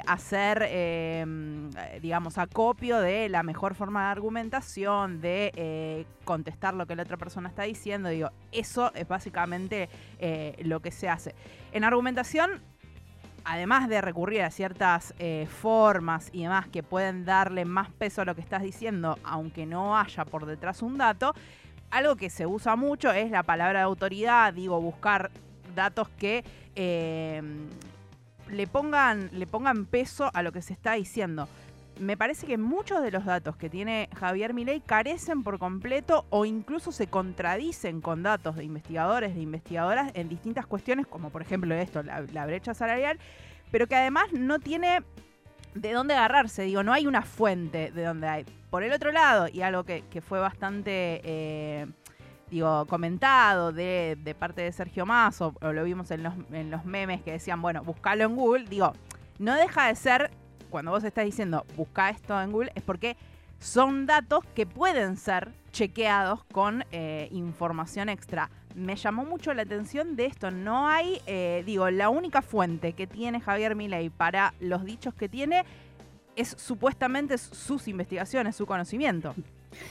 hacer, 0.05 0.69
digamos, 1.99 2.37
acopio 2.37 2.99
de 2.99 3.27
la 3.29 3.41
mejor 3.41 3.73
forma 3.73 4.05
de 4.05 4.11
argumentación, 4.11 5.19
de 5.19 6.05
contestar 6.23 6.73
lo 6.73 6.85
que 6.85 6.95
la 6.95 7.03
otra 7.03 7.17
persona 7.17 7.49
está 7.49 7.63
diciendo, 7.63 8.09
digo, 8.09 8.29
eso 8.51 8.93
es 8.93 9.07
básicamente 9.07 9.89
eh, 10.19 10.55
lo 10.63 10.81
que 10.81 10.91
se 10.91 11.09
hace. 11.09 11.35
En 11.71 11.83
argumentación, 11.83 12.61
además 13.45 13.89
de 13.89 14.01
recurrir 14.01 14.41
a 14.41 14.51
ciertas 14.51 15.13
eh, 15.19 15.47
formas 15.49 16.29
y 16.31 16.43
demás 16.43 16.67
que 16.67 16.83
pueden 16.83 17.25
darle 17.25 17.65
más 17.65 17.89
peso 17.91 18.21
a 18.21 18.25
lo 18.25 18.35
que 18.35 18.41
estás 18.41 18.63
diciendo, 18.63 19.17
aunque 19.23 19.65
no 19.65 19.97
haya 19.97 20.25
por 20.25 20.45
detrás 20.45 20.81
un 20.81 20.97
dato, 20.97 21.33
algo 21.91 22.15
que 22.15 22.29
se 22.29 22.47
usa 22.47 22.75
mucho 22.75 23.11
es 23.11 23.29
la 23.29 23.43
palabra 23.43 23.79
de 23.79 23.85
autoridad, 23.85 24.53
digo, 24.53 24.81
buscar 24.81 25.29
datos 25.75 26.09
que 26.17 26.43
eh, 26.75 27.41
le, 28.49 28.67
pongan, 28.67 29.29
le 29.31 29.45
pongan 29.45 29.85
peso 29.85 30.31
a 30.33 30.41
lo 30.41 30.51
que 30.51 30.61
se 30.61 30.73
está 30.73 30.93
diciendo 30.93 31.47
me 31.99 32.17
parece 32.17 32.47
que 32.47 32.57
muchos 32.57 33.01
de 33.01 33.11
los 33.11 33.25
datos 33.25 33.55
que 33.55 33.69
tiene 33.69 34.09
Javier 34.15 34.53
Milei 34.53 34.81
carecen 34.81 35.43
por 35.43 35.59
completo 35.59 36.25
o 36.29 36.45
incluso 36.45 36.91
se 36.91 37.07
contradicen 37.07 38.01
con 38.01 38.23
datos 38.23 38.55
de 38.55 38.63
investigadores, 38.63 39.35
de 39.35 39.41
investigadoras 39.41 40.11
en 40.15 40.29
distintas 40.29 40.65
cuestiones, 40.65 41.07
como 41.07 41.29
por 41.29 41.41
ejemplo 41.41 41.73
esto, 41.75 42.03
la, 42.03 42.45
brecha 42.45 42.73
salarial, 42.73 43.19
pero 43.71 43.87
que 43.87 43.95
además 43.95 44.25
no 44.33 44.59
tiene 44.59 45.03
de 45.75 45.91
dónde 45.91 46.13
agarrarse, 46.13 46.63
digo, 46.63 46.83
no 46.83 46.93
hay 46.93 47.07
una 47.07 47.23
fuente 47.23 47.91
de 47.91 48.03
donde 48.03 48.27
hay. 48.27 48.45
Por 48.69 48.83
el 48.83 48.91
otro 48.91 49.11
lado, 49.11 49.47
y 49.47 49.61
algo 49.61 49.83
que, 49.83 50.03
fue 50.21 50.39
bastante... 50.39 51.21
Eh, 51.23 51.87
digo, 52.49 52.85
comentado 52.85 53.71
de, 53.71 54.35
parte 54.37 54.61
de 54.61 54.71
Sergio 54.71 55.07
Más, 55.07 55.41
o, 55.41 55.55
lo 55.61 55.83
vimos 55.83 56.11
en 56.11 56.21
los, 56.21 56.33
en 56.51 56.69
los 56.69 56.85
memes 56.85 57.23
que 57.23 57.31
decían, 57.31 57.61
bueno, 57.61 57.83
buscalo 57.83 58.25
en 58.25 58.35
Google, 58.35 58.65
digo, 58.65 58.93
no 59.39 59.55
deja 59.55 59.87
de 59.87 59.95
ser 59.95 60.31
cuando 60.73 60.89
vos 60.89 61.03
estás 61.03 61.23
diciendo 61.23 61.67
busca 61.77 62.09
esto 62.09 62.41
en 62.41 62.51
Google, 62.51 62.71
es 62.73 62.81
porque 62.81 63.15
son 63.59 64.07
datos 64.07 64.43
que 64.55 64.65
pueden 64.65 65.17
ser 65.17 65.51
chequeados 65.71 66.43
con 66.45 66.83
eh, 66.91 67.27
información 67.31 68.09
extra. 68.09 68.49
Me 68.73 68.95
llamó 68.95 69.23
mucho 69.23 69.53
la 69.53 69.61
atención 69.61 70.15
de 70.15 70.25
esto. 70.25 70.49
No 70.49 70.87
hay, 70.87 71.21
eh, 71.27 71.61
digo, 71.63 71.91
la 71.91 72.09
única 72.09 72.41
fuente 72.41 72.93
que 72.93 73.05
tiene 73.05 73.39
Javier 73.39 73.75
Milei 73.75 74.09
para 74.09 74.55
los 74.59 74.83
dichos 74.83 75.13
que 75.13 75.29
tiene 75.29 75.63
es 76.35 76.55
supuestamente 76.57 77.37
sus 77.37 77.87
investigaciones, 77.87 78.55
su 78.55 78.65
conocimiento. 78.65 79.35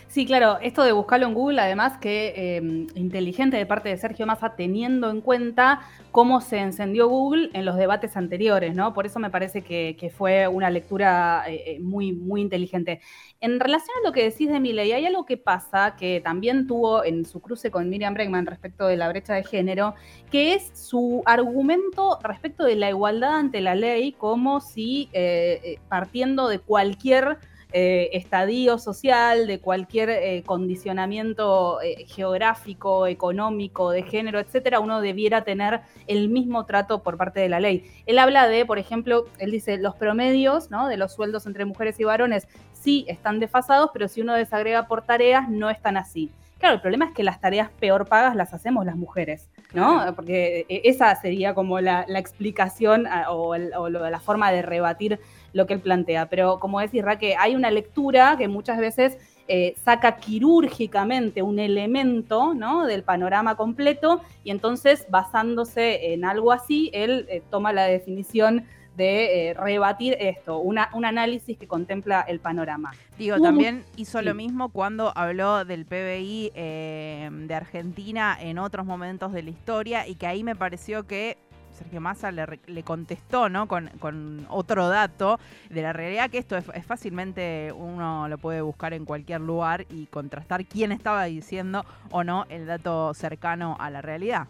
Sí, 0.08 0.26
claro, 0.26 0.58
esto 0.60 0.82
de 0.82 0.92
buscarlo 0.92 1.26
en 1.26 1.34
Google, 1.34 1.60
además 1.60 1.98
que 1.98 2.56
em, 2.56 2.86
inteligente 2.94 3.56
de 3.56 3.66
parte 3.66 3.88
de 3.88 3.96
Sergio 3.96 4.26
Massa, 4.26 4.54
teniendo 4.54 5.10
en 5.10 5.20
cuenta 5.20 5.80
cómo 6.10 6.42
se 6.42 6.58
encendió 6.58 7.08
Google 7.08 7.50
en 7.54 7.64
los 7.64 7.76
debates 7.76 8.16
anteriores, 8.16 8.74
¿no? 8.74 8.92
Por 8.92 9.06
eso 9.06 9.18
me 9.18 9.30
parece 9.30 9.62
que, 9.62 10.12
fue 10.14 10.46
una 10.46 10.68
lectura 10.68 11.44
eh, 11.48 11.62
eh, 11.66 11.80
muy, 11.80 12.12
muy 12.12 12.42
inteligente. 12.42 13.00
En 13.40 13.58
relación 13.58 13.96
a 14.02 14.06
lo 14.08 14.12
que 14.12 14.24
decís 14.24 14.50
de 14.50 14.60
Miley, 14.60 14.92
hay 14.92 15.06
algo 15.06 15.24
que 15.24 15.38
pasa 15.38 15.96
que 15.96 16.20
también 16.20 16.66
tuvo 16.66 17.02
en 17.04 17.24
su 17.24 17.40
cruce 17.40 17.70
con 17.70 17.88
Miriam 17.88 18.12
Bregman 18.12 18.44
respecto 18.46 18.86
de 18.86 18.98
la 18.98 19.08
brecha 19.08 19.32
de 19.34 19.44
género, 19.44 19.94
que 20.30 20.54
es 20.54 20.70
su 20.74 21.22
argumento 21.24 22.18
respecto 22.22 22.64
de 22.64 22.76
la 22.76 22.90
igualdad 22.90 23.36
ante 23.36 23.62
la 23.62 23.74
ley, 23.74 24.12
como 24.12 24.60
si 24.60 25.08
eh, 25.14 25.78
partiendo 25.88 26.48
de 26.48 26.58
cualquier 26.58 27.38
eh, 27.72 28.10
estadio 28.12 28.78
social, 28.78 29.46
de 29.46 29.60
cualquier 29.60 30.10
eh, 30.10 30.42
condicionamiento 30.44 31.80
eh, 31.80 32.04
geográfico, 32.06 33.06
económico, 33.06 33.90
de 33.90 34.02
género, 34.02 34.38
etcétera, 34.38 34.80
uno 34.80 35.00
debiera 35.00 35.42
tener 35.44 35.80
el 36.06 36.28
mismo 36.28 36.66
trato 36.66 37.02
por 37.02 37.16
parte 37.16 37.40
de 37.40 37.48
la 37.48 37.60
ley. 37.60 37.90
Él 38.06 38.18
habla 38.18 38.48
de, 38.48 38.66
por 38.66 38.78
ejemplo, 38.78 39.26
él 39.38 39.50
dice, 39.50 39.78
los 39.78 39.94
promedios 39.94 40.70
¿no? 40.70 40.88
de 40.88 40.96
los 40.96 41.12
sueldos 41.14 41.46
entre 41.46 41.64
mujeres 41.64 41.98
y 41.98 42.04
varones 42.04 42.46
sí 42.72 43.04
están 43.08 43.40
desfasados, 43.40 43.90
pero 43.92 44.08
si 44.08 44.20
uno 44.20 44.34
desagrega 44.34 44.86
por 44.86 45.02
tareas, 45.02 45.48
no 45.48 45.70
están 45.70 45.96
así. 45.96 46.30
Claro, 46.58 46.76
el 46.76 46.80
problema 46.80 47.06
es 47.06 47.12
que 47.12 47.24
las 47.24 47.40
tareas 47.40 47.70
peor 47.80 48.06
pagas 48.06 48.36
las 48.36 48.54
hacemos 48.54 48.86
las 48.86 48.96
mujeres, 48.96 49.48
¿no? 49.74 50.12
Porque 50.14 50.66
esa 50.68 51.14
sería 51.20 51.54
como 51.54 51.80
la, 51.80 52.04
explicación 52.08 53.06
o, 53.28 53.54
o, 53.76 53.88
la 53.88 54.20
forma 54.20 54.52
de 54.52 54.62
rebatir 54.62 55.20
lo 55.52 55.66
que 55.66 55.74
él 55.74 55.80
plantea. 55.80 56.26
Pero 56.26 56.58
como 56.58 56.80
decís, 56.80 57.02
Raque, 57.02 57.36
hay 57.38 57.54
una 57.54 57.70
lectura 57.70 58.36
que 58.38 58.48
muchas 58.48 58.78
veces 58.78 59.18
eh, 59.48 59.74
saca 59.84 60.16
quirúrgicamente 60.16 61.42
un 61.42 61.58
elemento 61.58 62.54
¿no? 62.54 62.86
del 62.86 63.02
panorama 63.02 63.56
completo 63.56 64.20
y 64.44 64.50
entonces 64.50 65.04
basándose 65.08 66.14
en 66.14 66.24
algo 66.24 66.52
así, 66.52 66.90
él 66.94 67.26
eh, 67.28 67.42
toma 67.50 67.72
la 67.72 67.84
definición 67.84 68.64
de 68.96 69.50
eh, 69.50 69.54
rebatir 69.54 70.16
esto, 70.20 70.58
una, 70.58 70.90
un 70.92 71.04
análisis 71.04 71.58
que 71.58 71.66
contempla 71.66 72.22
el 72.22 72.40
panorama. 72.40 72.92
Digo, 73.18 73.40
también 73.40 73.84
hizo 73.96 74.20
lo 74.22 74.34
mismo 74.34 74.68
cuando 74.68 75.12
habló 75.16 75.64
del 75.64 75.86
PBI 75.86 76.50
de 76.54 77.54
Argentina 77.54 78.36
en 78.40 78.58
otros 78.58 78.86
momentos 78.86 79.32
de 79.32 79.42
la 79.42 79.50
historia 79.50 80.06
y 80.06 80.16
que 80.16 80.26
ahí 80.26 80.44
me 80.44 80.56
pareció 80.56 81.06
que 81.06 81.38
Sergio 81.72 82.00
Massa 82.00 82.30
le, 82.30 82.82
contestó, 82.84 83.48
¿no? 83.48 83.66
Con, 83.66 84.46
otro 84.48 84.88
dato 84.88 85.38
de 85.70 85.82
la 85.82 85.92
realidad, 85.92 86.30
que 86.30 86.38
esto 86.38 86.56
es, 86.56 86.86
fácilmente 86.86 87.72
uno 87.74 88.28
lo 88.28 88.38
puede 88.38 88.60
buscar 88.60 88.92
en 88.92 89.04
cualquier 89.04 89.40
lugar 89.40 89.86
y 89.90 90.06
contrastar 90.06 90.64
quién 90.66 90.92
estaba 90.92 91.24
diciendo 91.24 91.84
o 92.10 92.24
no 92.24 92.46
el 92.48 92.66
dato 92.66 93.14
cercano 93.14 93.76
a 93.80 93.90
la 93.90 94.02
realidad. 94.02 94.48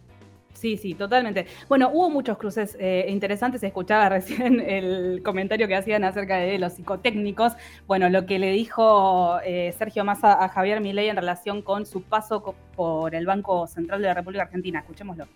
Sí, 0.55 0.77
sí, 0.77 0.95
totalmente. 0.95 1.47
Bueno, 1.69 1.91
hubo 1.93 2.09
muchos 2.09 2.39
cruces 2.39 2.77
eh, 2.79 3.07
interesantes. 3.09 3.63
Escuchaba 3.63 4.09
recién 4.11 4.61
el 4.61 5.23
comentario 5.25 5.67
que 5.67 5.75
hacían 5.75 6.05
acerca 6.05 6.37
de 6.37 6.59
los 6.59 6.75
psicotécnicos. 6.75 7.55
Bueno, 7.87 8.09
lo 8.09 8.27
que 8.27 8.39
le 8.39 8.53
dijo 8.53 9.41
eh, 9.45 9.75
Sergio 9.77 10.05
Massa 10.05 10.43
a 10.43 10.49
Javier 10.49 10.81
Milei 10.81 11.09
en 11.09 11.17
relación 11.17 11.63
con 11.63 11.85
su 11.85 12.03
paso 12.03 12.55
por 12.77 13.15
el 13.15 13.27
Banco 13.27 13.67
Central 13.67 14.01
de 14.03 14.09
la 14.09 14.15
República 14.15 14.45
Argentina. 14.45 14.81
Escuchémoslo. 14.81 15.27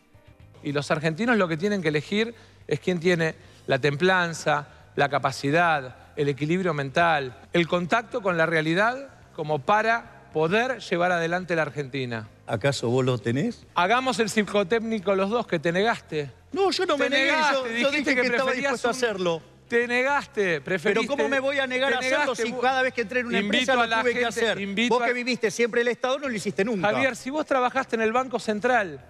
Y 0.62 0.72
los 0.72 0.90
argentinos 0.90 1.36
lo 1.36 1.48
que 1.48 1.56
tienen 1.56 1.82
que 1.82 1.88
elegir 1.88 2.34
es 2.66 2.80
quién 2.80 3.00
tiene 3.00 3.34
la 3.66 3.78
templanza, 3.78 4.68
la 4.94 5.08
capacidad, 5.08 5.96
el 6.16 6.28
equilibrio 6.28 6.72
mental, 6.72 7.36
el 7.52 7.66
contacto 7.68 8.22
con 8.22 8.36
la 8.36 8.46
realidad 8.46 9.08
como 9.34 9.58
para 9.58 10.28
poder 10.32 10.78
llevar 10.78 11.12
adelante 11.12 11.54
la 11.56 11.62
Argentina. 11.62 12.28
¿Acaso 12.46 12.88
vos 12.88 13.04
lo 13.04 13.18
tenés? 13.18 13.66
Hagamos 13.74 14.18
el 14.18 14.30
psicotécnico 14.30 15.14
los 15.14 15.30
dos, 15.30 15.46
que 15.46 15.58
te 15.58 15.72
negaste. 15.72 16.30
No, 16.52 16.70
yo 16.70 16.86
no 16.86 16.96
me 16.96 17.10
negué, 17.10 17.32
yo, 17.80 17.90
dije 17.90 18.14
que, 18.14 18.20
estaba 18.22 18.52
dispuesto 18.52 18.88
a 18.88 18.90
hacerlo. 18.92 19.42
Te 19.68 19.88
negaste, 19.88 20.60
preferiste... 20.60 21.06
Pero 21.06 21.16
¿cómo 21.16 21.28
me 21.28 21.40
voy 21.40 21.58
a 21.58 21.66
negar 21.66 21.92
a 21.92 21.98
hacerlo 21.98 22.36
si 22.36 22.52
cada 22.52 22.82
vez 22.82 22.94
que 22.94 23.00
entré 23.00 23.20
en 23.20 23.26
una 23.26 23.38
empresa 23.38 23.74
lo 23.74 23.88
tuve 24.00 24.14
que 24.14 24.24
hacer? 24.24 24.58
Vos 24.88 25.02
que 25.02 25.12
viviste 25.12 25.50
siempre 25.50 25.80
el 25.80 25.88
Estado 25.88 26.18
no 26.18 26.28
lo 26.28 26.34
hiciste 26.34 26.64
nunca. 26.64 26.88
Javier, 26.88 27.16
si 27.16 27.30
vos 27.30 27.44
trabajaste 27.44 27.96
en 27.96 28.02
el 28.02 28.12
Banco 28.12 28.38
Central 28.38 29.00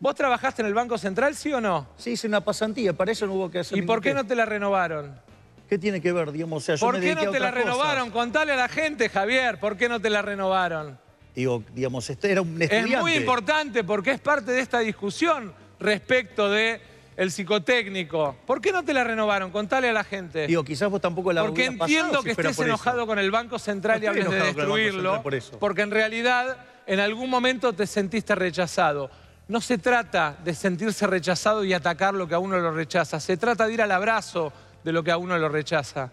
¿Vos 0.00 0.14
trabajaste 0.14 0.62
en 0.62 0.66
el 0.66 0.72
Banco 0.72 0.96
Central, 0.96 1.36
sí 1.36 1.52
o 1.52 1.60
no? 1.60 1.86
Sí, 1.98 2.12
hice 2.12 2.26
una 2.26 2.40
pasantía, 2.40 2.94
para 2.94 3.12
eso 3.12 3.26
no 3.26 3.34
hubo 3.34 3.50
que 3.50 3.58
hacer 3.58 3.76
¿Y 3.76 3.82
por 3.82 4.00
qué 4.00 4.14
no 4.14 4.24
te 4.24 4.34
la 4.34 4.46
renovaron? 4.46 5.20
¿Qué 5.68 5.78
tiene 5.78 6.00
que 6.00 6.10
ver, 6.10 6.32
digamos? 6.32 6.62
O 6.62 6.66
sea, 6.66 6.74
yo 6.76 6.86
¿Por 6.86 6.98
qué 6.98 7.14
no 7.14 7.30
te 7.30 7.38
la 7.38 7.50
renovaron? 7.50 8.10
Contale 8.10 8.52
a 8.52 8.56
la 8.56 8.68
gente, 8.68 9.10
Javier, 9.10 9.60
¿por 9.60 9.76
qué 9.76 9.90
no 9.90 10.00
te 10.00 10.08
la 10.08 10.22
renovaron? 10.22 10.98
Digo, 11.34 11.62
digamos, 11.74 12.08
este 12.10 12.32
era 12.32 12.42
un 12.42 12.60
estudiante. 12.60 12.94
Es 12.94 13.00
muy 13.00 13.14
importante 13.14 13.84
porque 13.84 14.12
es 14.12 14.20
parte 14.20 14.52
de 14.52 14.60
esta 14.60 14.80
discusión 14.80 15.52
respecto 15.78 16.50
de 16.50 16.80
el 17.16 17.30
psicotécnico. 17.30 18.34
¿Por 18.46 18.60
qué 18.60 18.72
no 18.72 18.82
te 18.82 18.94
la 18.94 19.04
renovaron? 19.04 19.50
Contale 19.50 19.90
a 19.90 19.92
la 19.92 20.04
gente. 20.04 20.46
Digo, 20.46 20.64
quizás 20.64 20.90
vos 20.90 21.00
tampoco 21.00 21.32
la 21.32 21.42
Porque 21.42 21.66
entiendo 21.66 22.22
que 22.22 22.30
estés 22.30 22.58
enojado 22.58 23.06
con 23.06 23.18
el 23.18 23.30
Banco 23.30 23.58
Central 23.58 24.02
y 24.02 24.06
hables 24.06 24.30
de 24.30 24.40
destruirlo. 24.40 25.22
Porque 25.58 25.82
en 25.82 25.90
realidad 25.90 26.56
en 26.86 26.98
algún 26.98 27.28
momento 27.28 27.72
te 27.72 27.86
sentiste 27.86 28.34
rechazado. 28.34 29.10
No 29.48 29.60
se 29.60 29.78
trata 29.78 30.36
de 30.42 30.54
sentirse 30.54 31.06
rechazado 31.06 31.64
y 31.64 31.72
atacar 31.72 32.14
lo 32.14 32.26
que 32.26 32.34
a 32.34 32.38
uno 32.38 32.58
lo 32.58 32.70
rechaza. 32.70 33.20
Se 33.20 33.36
trata 33.36 33.66
de 33.66 33.74
ir 33.74 33.82
al 33.82 33.92
abrazo 33.92 34.52
de 34.82 34.92
lo 34.92 35.02
que 35.02 35.10
a 35.10 35.16
uno 35.16 35.36
lo 35.36 35.48
rechaza. 35.48 36.10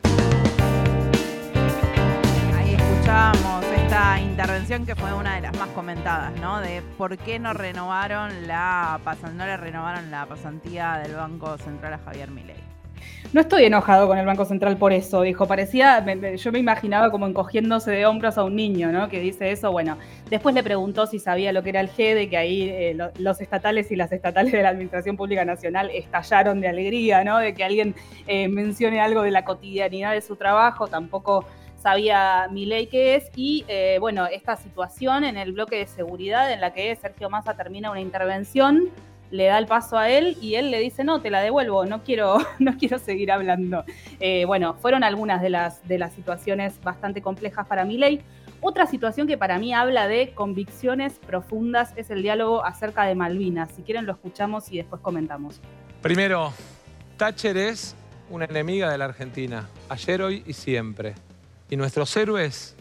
Intervención 4.47 4.85
que 4.85 4.95
fue 4.95 5.13
una 5.13 5.35
de 5.35 5.41
las 5.41 5.57
más 5.57 5.67
comentadas, 5.71 6.31
¿no? 6.39 6.61
De 6.61 6.81
por 6.97 7.17
qué 7.17 7.37
no 7.37 7.51
renovaron 7.51 8.47
la 8.47 8.97
no 9.35 9.45
le 9.45 9.57
renovaron 9.57 10.09
la 10.09 10.25
pasantía 10.25 11.01
del 11.03 11.15
Banco 11.15 11.57
Central 11.57 11.95
a 11.95 11.97
Javier 11.97 12.31
Milei. 12.31 12.55
No 13.33 13.41
estoy 13.41 13.65
enojado 13.65 14.07
con 14.07 14.17
el 14.17 14.25
Banco 14.25 14.45
Central 14.45 14.77
por 14.77 14.93
eso, 14.93 15.21
dijo. 15.23 15.47
Parecía, 15.47 16.01
yo 16.37 16.51
me 16.53 16.59
imaginaba 16.59 17.11
como 17.11 17.27
encogiéndose 17.27 17.91
de 17.91 18.05
hombros 18.05 18.37
a 18.37 18.45
un 18.45 18.55
niño, 18.55 18.89
¿no? 18.93 19.09
Que 19.09 19.19
dice 19.19 19.51
eso. 19.51 19.69
Bueno, 19.73 19.97
después 20.29 20.55
le 20.55 20.63
preguntó 20.63 21.07
si 21.07 21.19
sabía 21.19 21.51
lo 21.51 21.61
que 21.61 21.71
era 21.71 21.81
el 21.81 21.89
GEDE, 21.89 22.29
que 22.29 22.37
ahí 22.37 22.69
eh, 22.69 22.97
los 23.17 23.41
estatales 23.41 23.91
y 23.91 23.97
las 23.97 24.13
estatales 24.13 24.53
de 24.53 24.63
la 24.63 24.69
Administración 24.69 25.17
Pública 25.17 25.43
Nacional 25.43 25.91
estallaron 25.93 26.61
de 26.61 26.69
alegría, 26.69 27.25
¿no? 27.25 27.37
De 27.39 27.53
que 27.53 27.65
alguien 27.65 27.95
eh, 28.27 28.47
mencione 28.47 29.01
algo 29.01 29.23
de 29.23 29.31
la 29.31 29.43
cotidianidad 29.43 30.13
de 30.13 30.21
su 30.21 30.37
trabajo. 30.37 30.87
Tampoco 30.87 31.45
sabía 31.88 32.50
mi 32.51 32.65
ley 32.65 32.88
qué 32.88 33.15
es. 33.15 33.32
Y 33.34 33.63
eh, 33.70 33.96
bueno, 34.01 34.25
esta 34.25 34.58
situación 34.58 35.24
en 35.24 35.38
el 35.38 35.53
bloque 35.53 35.77
de 35.77 35.88
seguridad 35.88 36.51
en 36.51 36.60
la 36.60 36.74
que 36.74 36.94
Sergio 36.98 37.29
Massa 37.29 37.53
termina 37.53 37.89
una 37.91 38.01
intervención 38.01 38.89
le 39.32 39.46
da 39.46 39.58
el 39.58 39.67
paso 39.67 39.98
a 39.98 40.10
él 40.10 40.38
y 40.41 40.56
él 40.56 40.72
le 40.72 40.79
dice, 40.79 41.03
no, 41.06 41.22
te 41.22 41.29
la 41.29 41.41
devuelvo, 41.41 41.86
no 41.86 42.03
quiero, 42.03 42.39
no 42.60 42.77
quiero 42.77 43.00
seguir 43.00 43.32
hablando. 43.32 43.86
Eh, 44.20 44.44
bueno, 44.46 44.74
fueron 44.74 45.06
algunas 45.06 45.41
de 45.41 45.50
las, 45.50 45.86
de 45.88 45.98
las 45.98 46.12
situaciones 46.12 46.82
bastante 46.82 47.22
complejas 47.22 47.65
para 47.67 47.86
mi 47.86 47.98
ley. 47.98 48.22
Otra 48.60 48.86
situación 48.86 49.25
que 49.25 49.38
para 49.38 49.58
mí 49.58 49.74
habla 49.74 50.10
de 50.10 50.34
convicciones 50.34 51.20
profundas 51.20 51.94
es 51.96 52.10
el 52.10 52.22
diálogo 52.22 52.65
acerca 52.65 53.03
de 53.03 53.15
Malvinas. 53.15 53.72
Si 53.72 53.82
quieren 53.82 54.06
lo 54.06 54.12
escuchamos 54.12 54.72
y 54.74 54.77
después 54.77 55.01
comentamos. 55.01 55.62
Primero, 56.01 56.51
Thatcher 57.17 57.56
es 57.56 57.96
una 58.29 58.44
enemiga 58.44 58.91
de 58.91 58.98
la 58.98 59.06
Argentina, 59.06 59.70
ayer, 59.89 60.22
hoy 60.22 60.44
y 60.46 60.51
siempre. 60.51 61.15
Y 61.69 61.75
nuestros 61.75 62.15
héroes 62.15 62.75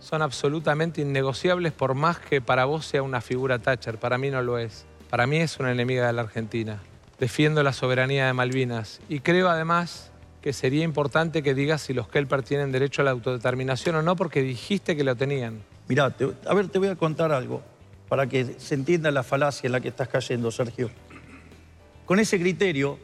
son 0.00 0.22
absolutamente 0.22 1.00
innegociables 1.00 1.72
por 1.72 1.94
más 1.94 2.18
que 2.18 2.40
para 2.40 2.64
vos 2.64 2.86
sea 2.86 3.02
una 3.02 3.20
figura 3.20 3.58
Thatcher, 3.58 3.98
para 3.98 4.18
mí 4.18 4.30
no 4.30 4.42
lo 4.42 4.58
es. 4.58 4.86
Para 5.10 5.26
mí 5.26 5.38
es 5.38 5.58
una 5.58 5.72
enemiga 5.72 6.06
de 6.06 6.12
la 6.12 6.22
Argentina. 6.22 6.80
Defiendo 7.18 7.62
la 7.62 7.72
soberanía 7.72 8.26
de 8.26 8.32
Malvinas 8.32 9.00
y 9.08 9.20
creo 9.20 9.48
además 9.48 10.12
que 10.42 10.52
sería 10.52 10.84
importante 10.84 11.42
que 11.42 11.54
digas 11.54 11.82
si 11.82 11.94
los 11.94 12.08
Kelper 12.08 12.42
tienen 12.42 12.70
derecho 12.70 13.02
a 13.02 13.06
la 13.06 13.10
autodeterminación 13.10 13.96
o 13.96 14.02
no, 14.02 14.14
porque 14.14 14.42
dijiste 14.42 14.96
que 14.96 15.02
lo 15.02 15.16
tenían. 15.16 15.62
Mirá, 15.88 16.14
a 16.46 16.54
ver, 16.54 16.68
te 16.68 16.78
voy 16.78 16.88
a 16.88 16.96
contar 16.96 17.32
algo 17.32 17.62
para 18.08 18.26
que 18.26 18.54
se 18.58 18.74
entienda 18.74 19.10
la 19.10 19.22
falacia 19.22 19.66
en 19.66 19.72
la 19.72 19.80
que 19.80 19.88
estás 19.88 20.08
cayendo, 20.08 20.50
Sergio. 20.50 20.90
Con 22.06 22.20
ese 22.20 22.38
criterio, 22.38 22.98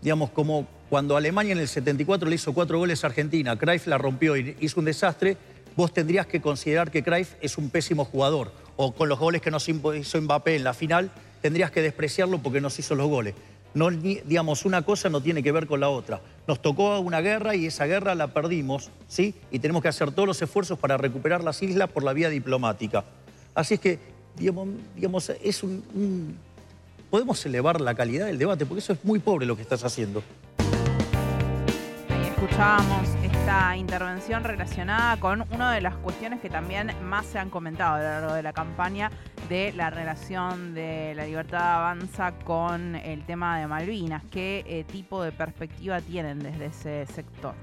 digamos, 0.00 0.30
como 0.30 0.66
cuando 0.92 1.16
Alemania 1.16 1.52
en 1.52 1.58
el 1.58 1.68
74 1.68 2.28
le 2.28 2.34
hizo 2.34 2.52
cuatro 2.52 2.76
goles 2.76 3.02
a 3.02 3.06
Argentina, 3.06 3.56
Cruyff 3.56 3.86
la 3.86 3.96
rompió 3.96 4.36
y 4.36 4.54
hizo 4.60 4.78
un 4.78 4.84
desastre, 4.84 5.38
vos 5.74 5.90
tendrías 5.94 6.26
que 6.26 6.42
considerar 6.42 6.90
que 6.90 7.02
Cruyff 7.02 7.32
es 7.40 7.56
un 7.56 7.70
pésimo 7.70 8.04
jugador. 8.04 8.52
O 8.76 8.92
con 8.92 9.08
los 9.08 9.18
goles 9.18 9.40
que 9.40 9.50
nos 9.50 9.66
hizo 9.70 10.20
Mbappé 10.20 10.54
en 10.54 10.64
la 10.64 10.74
final, 10.74 11.10
tendrías 11.40 11.70
que 11.70 11.80
despreciarlo 11.80 12.40
porque 12.40 12.60
nos 12.60 12.78
hizo 12.78 12.94
los 12.94 13.08
goles. 13.08 13.32
No, 13.72 13.90
digamos, 13.90 14.66
una 14.66 14.82
cosa 14.82 15.08
no 15.08 15.22
tiene 15.22 15.42
que 15.42 15.50
ver 15.50 15.66
con 15.66 15.80
la 15.80 15.88
otra. 15.88 16.20
Nos 16.46 16.60
tocó 16.60 17.00
una 17.00 17.22
guerra 17.22 17.56
y 17.56 17.64
esa 17.64 17.86
guerra 17.86 18.14
la 18.14 18.34
perdimos, 18.34 18.90
¿sí? 19.08 19.34
Y 19.50 19.60
tenemos 19.60 19.80
que 19.80 19.88
hacer 19.88 20.12
todos 20.12 20.26
los 20.26 20.42
esfuerzos 20.42 20.78
para 20.78 20.98
recuperar 20.98 21.42
las 21.42 21.62
islas 21.62 21.88
por 21.88 22.04
la 22.04 22.12
vía 22.12 22.28
diplomática. 22.28 23.02
Así 23.54 23.72
es 23.72 23.80
que, 23.80 23.98
digamos, 24.36 25.30
es 25.42 25.62
un, 25.62 26.36
Podemos 27.12 27.44
elevar 27.44 27.78
la 27.82 27.94
calidad 27.94 28.24
del 28.24 28.38
debate, 28.38 28.64
porque 28.64 28.80
eso 28.80 28.94
es 28.94 29.04
muy 29.04 29.18
pobre 29.18 29.44
lo 29.44 29.54
que 29.54 29.60
estás 29.60 29.84
haciendo. 29.84 30.22
Escuchábamos 32.52 33.08
esta 33.24 33.76
intervención 33.78 34.44
relacionada 34.44 35.18
con 35.18 35.46
una 35.54 35.72
de 35.72 35.80
las 35.80 35.96
cuestiones 35.96 36.38
que 36.38 36.50
también 36.50 36.92
más 37.02 37.24
se 37.24 37.38
han 37.38 37.48
comentado 37.48 37.94
a 37.94 37.98
lo 37.98 38.04
largo 38.04 38.34
de 38.34 38.42
la 38.42 38.52
campaña 38.52 39.10
de 39.48 39.72
la 39.72 39.88
relación 39.88 40.74
de 40.74 41.14
la 41.16 41.24
libertad 41.24 41.76
avanza 41.76 42.32
con 42.44 42.94
el 42.94 43.24
tema 43.24 43.58
de 43.58 43.66
Malvinas. 43.66 44.22
¿Qué 44.30 44.64
eh, 44.66 44.84
tipo 44.84 45.22
de 45.22 45.32
perspectiva 45.32 46.02
tienen 46.02 46.40
desde 46.40 46.66
ese 46.66 47.06
sector? 47.06 47.54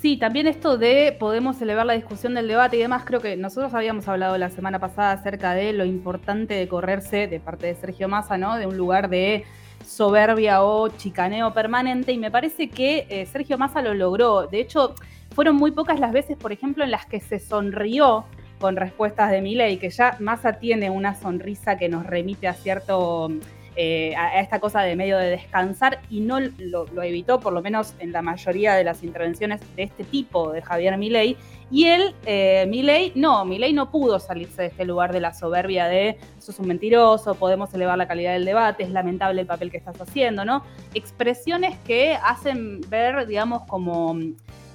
Sí, 0.00 0.16
también 0.16 0.46
esto 0.46 0.78
de 0.78 1.16
podemos 1.18 1.60
elevar 1.60 1.84
la 1.84 1.94
discusión 1.94 2.34
del 2.34 2.46
debate 2.46 2.76
y 2.76 2.80
demás, 2.80 3.02
creo 3.04 3.18
que 3.18 3.36
nosotros 3.36 3.74
habíamos 3.74 4.06
hablado 4.06 4.38
la 4.38 4.50
semana 4.50 4.78
pasada 4.78 5.10
acerca 5.10 5.52
de 5.52 5.72
lo 5.72 5.84
importante 5.84 6.54
de 6.54 6.68
correrse 6.68 7.26
de 7.26 7.40
parte 7.40 7.66
de 7.66 7.74
Sergio 7.74 8.06
Massa, 8.06 8.38
¿no? 8.38 8.56
De 8.56 8.68
un 8.68 8.76
lugar 8.76 9.08
de 9.08 9.44
soberbia 9.84 10.62
o 10.62 10.88
chicaneo 10.88 11.52
permanente 11.52 12.12
y 12.12 12.18
me 12.18 12.30
parece 12.30 12.68
que 12.68 13.06
eh, 13.08 13.26
Sergio 13.26 13.58
Massa 13.58 13.82
lo 13.82 13.94
logró. 13.94 14.46
De 14.46 14.60
hecho, 14.60 14.94
fueron 15.34 15.56
muy 15.56 15.70
pocas 15.70 15.98
las 16.00 16.12
veces, 16.12 16.36
por 16.36 16.52
ejemplo, 16.52 16.84
en 16.84 16.90
las 16.90 17.06
que 17.06 17.20
se 17.20 17.38
sonrió 17.38 18.24
con 18.60 18.76
respuestas 18.76 19.30
de 19.30 19.40
Milei, 19.40 19.78
que 19.78 19.90
ya 19.90 20.16
Massa 20.20 20.54
tiene 20.54 20.88
una 20.88 21.14
sonrisa 21.14 21.76
que 21.76 21.88
nos 21.88 22.06
remite 22.06 22.46
a 22.46 22.54
cierto 22.54 23.30
eh, 23.76 24.14
a, 24.16 24.40
esta 24.40 24.60
cosa 24.60 24.82
de 24.82 24.96
medio 24.96 25.16
de 25.16 25.30
descansar 25.30 26.00
y 26.10 26.20
no 26.20 26.38
lo, 26.40 26.86
evitó, 27.02 27.40
por 27.40 27.52
lo 27.52 27.62
menos 27.62 27.94
en 27.98 28.12
la 28.12 28.20
mayoría 28.20 28.74
de 28.74 28.84
las 28.84 29.02
intervenciones 29.02 29.60
de 29.76 29.84
este 29.84 30.04
tipo 30.04 30.52
de 30.52 30.62
Javier 30.62 30.98
Milei. 30.98 31.36
Y 31.70 31.86
él, 31.86 32.14
eh, 32.26 32.66
Milei, 32.68 33.12
no, 33.14 33.46
Milei 33.46 33.72
no 33.72 33.90
pudo 33.90 34.18
salirse 34.18 34.62
de 34.62 34.68
este 34.68 34.84
lugar 34.84 35.12
de 35.12 35.20
la 35.20 35.32
soberbia 35.32 35.86
de 35.86 36.18
sos 36.38 36.58
un 36.58 36.68
mentiroso, 36.68 37.34
podemos 37.34 37.72
elevar 37.72 37.96
la 37.96 38.06
calidad 38.06 38.34
del 38.34 38.44
debate, 38.44 38.82
es 38.82 38.90
lamentable 38.90 39.40
el 39.40 39.46
papel 39.46 39.70
que 39.70 39.78
estás 39.78 39.98
haciendo, 39.98 40.44
¿no? 40.44 40.62
Expresiones 40.92 41.78
que 41.78 42.14
hacen 42.22 42.82
ver, 42.90 43.26
digamos, 43.26 43.62
como 43.62 44.14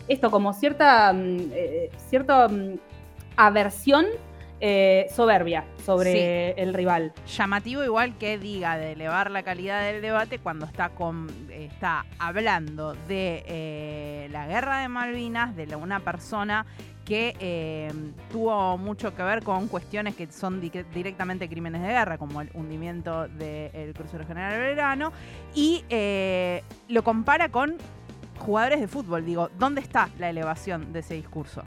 esto, 0.08 0.32
como 0.32 0.54
cierta, 0.54 1.14
mm, 1.14 1.38
eh, 1.54 1.90
cierta 2.10 2.48
mm, 2.48 2.80
aversión 3.36 4.06
eh, 4.60 5.08
soberbia 5.16 5.66
sobre 5.86 6.52
el 6.52 6.74
rival. 6.74 7.14
Llamativo 7.28 7.84
igual 7.84 8.18
que 8.18 8.40
diga 8.40 8.78
de 8.78 8.94
elevar 8.94 9.30
la 9.30 9.44
calidad 9.44 9.84
del 9.84 10.02
debate 10.02 10.40
cuando 10.40 10.66
está, 10.66 10.90
con, 10.90 11.28
está 11.52 12.06
hablando 12.18 12.94
de 13.08 13.44
eh, 13.46 14.30
la 14.32 14.48
guerra 14.48 14.80
de 14.82 14.88
Malvinas, 14.88 15.56
de 15.56 15.76
una 15.76 16.00
persona 16.00 16.66
que 17.06 17.36
eh, 17.40 17.92
tuvo 18.32 18.78
mucho 18.78 19.16
que 19.16 19.24
ver 19.24 19.44
con 19.44 19.68
cuestiones 19.68 20.16
que 20.16 20.28
son 20.32 20.60
directamente 20.60 21.48
crímenes 21.48 21.82
de 21.84 21.90
guerra, 21.90 22.18
como 22.18 22.42
el 22.42 22.50
hundimiento 22.54 23.28
del 23.28 23.94
crucero 23.94 24.26
general 24.26 24.60
Belgrano, 24.60 25.14
y 25.54 25.84
lo 26.90 27.04
compara 27.04 27.50
con 27.50 27.76
jugadores 28.40 28.82
de 28.82 28.88
fútbol. 28.88 29.26
Digo, 29.26 29.50
¿dónde 29.58 29.82
está 29.82 30.10
la 30.20 30.30
elevación 30.30 30.92
de 30.92 31.00
ese 31.00 31.14
discurso? 31.14 31.64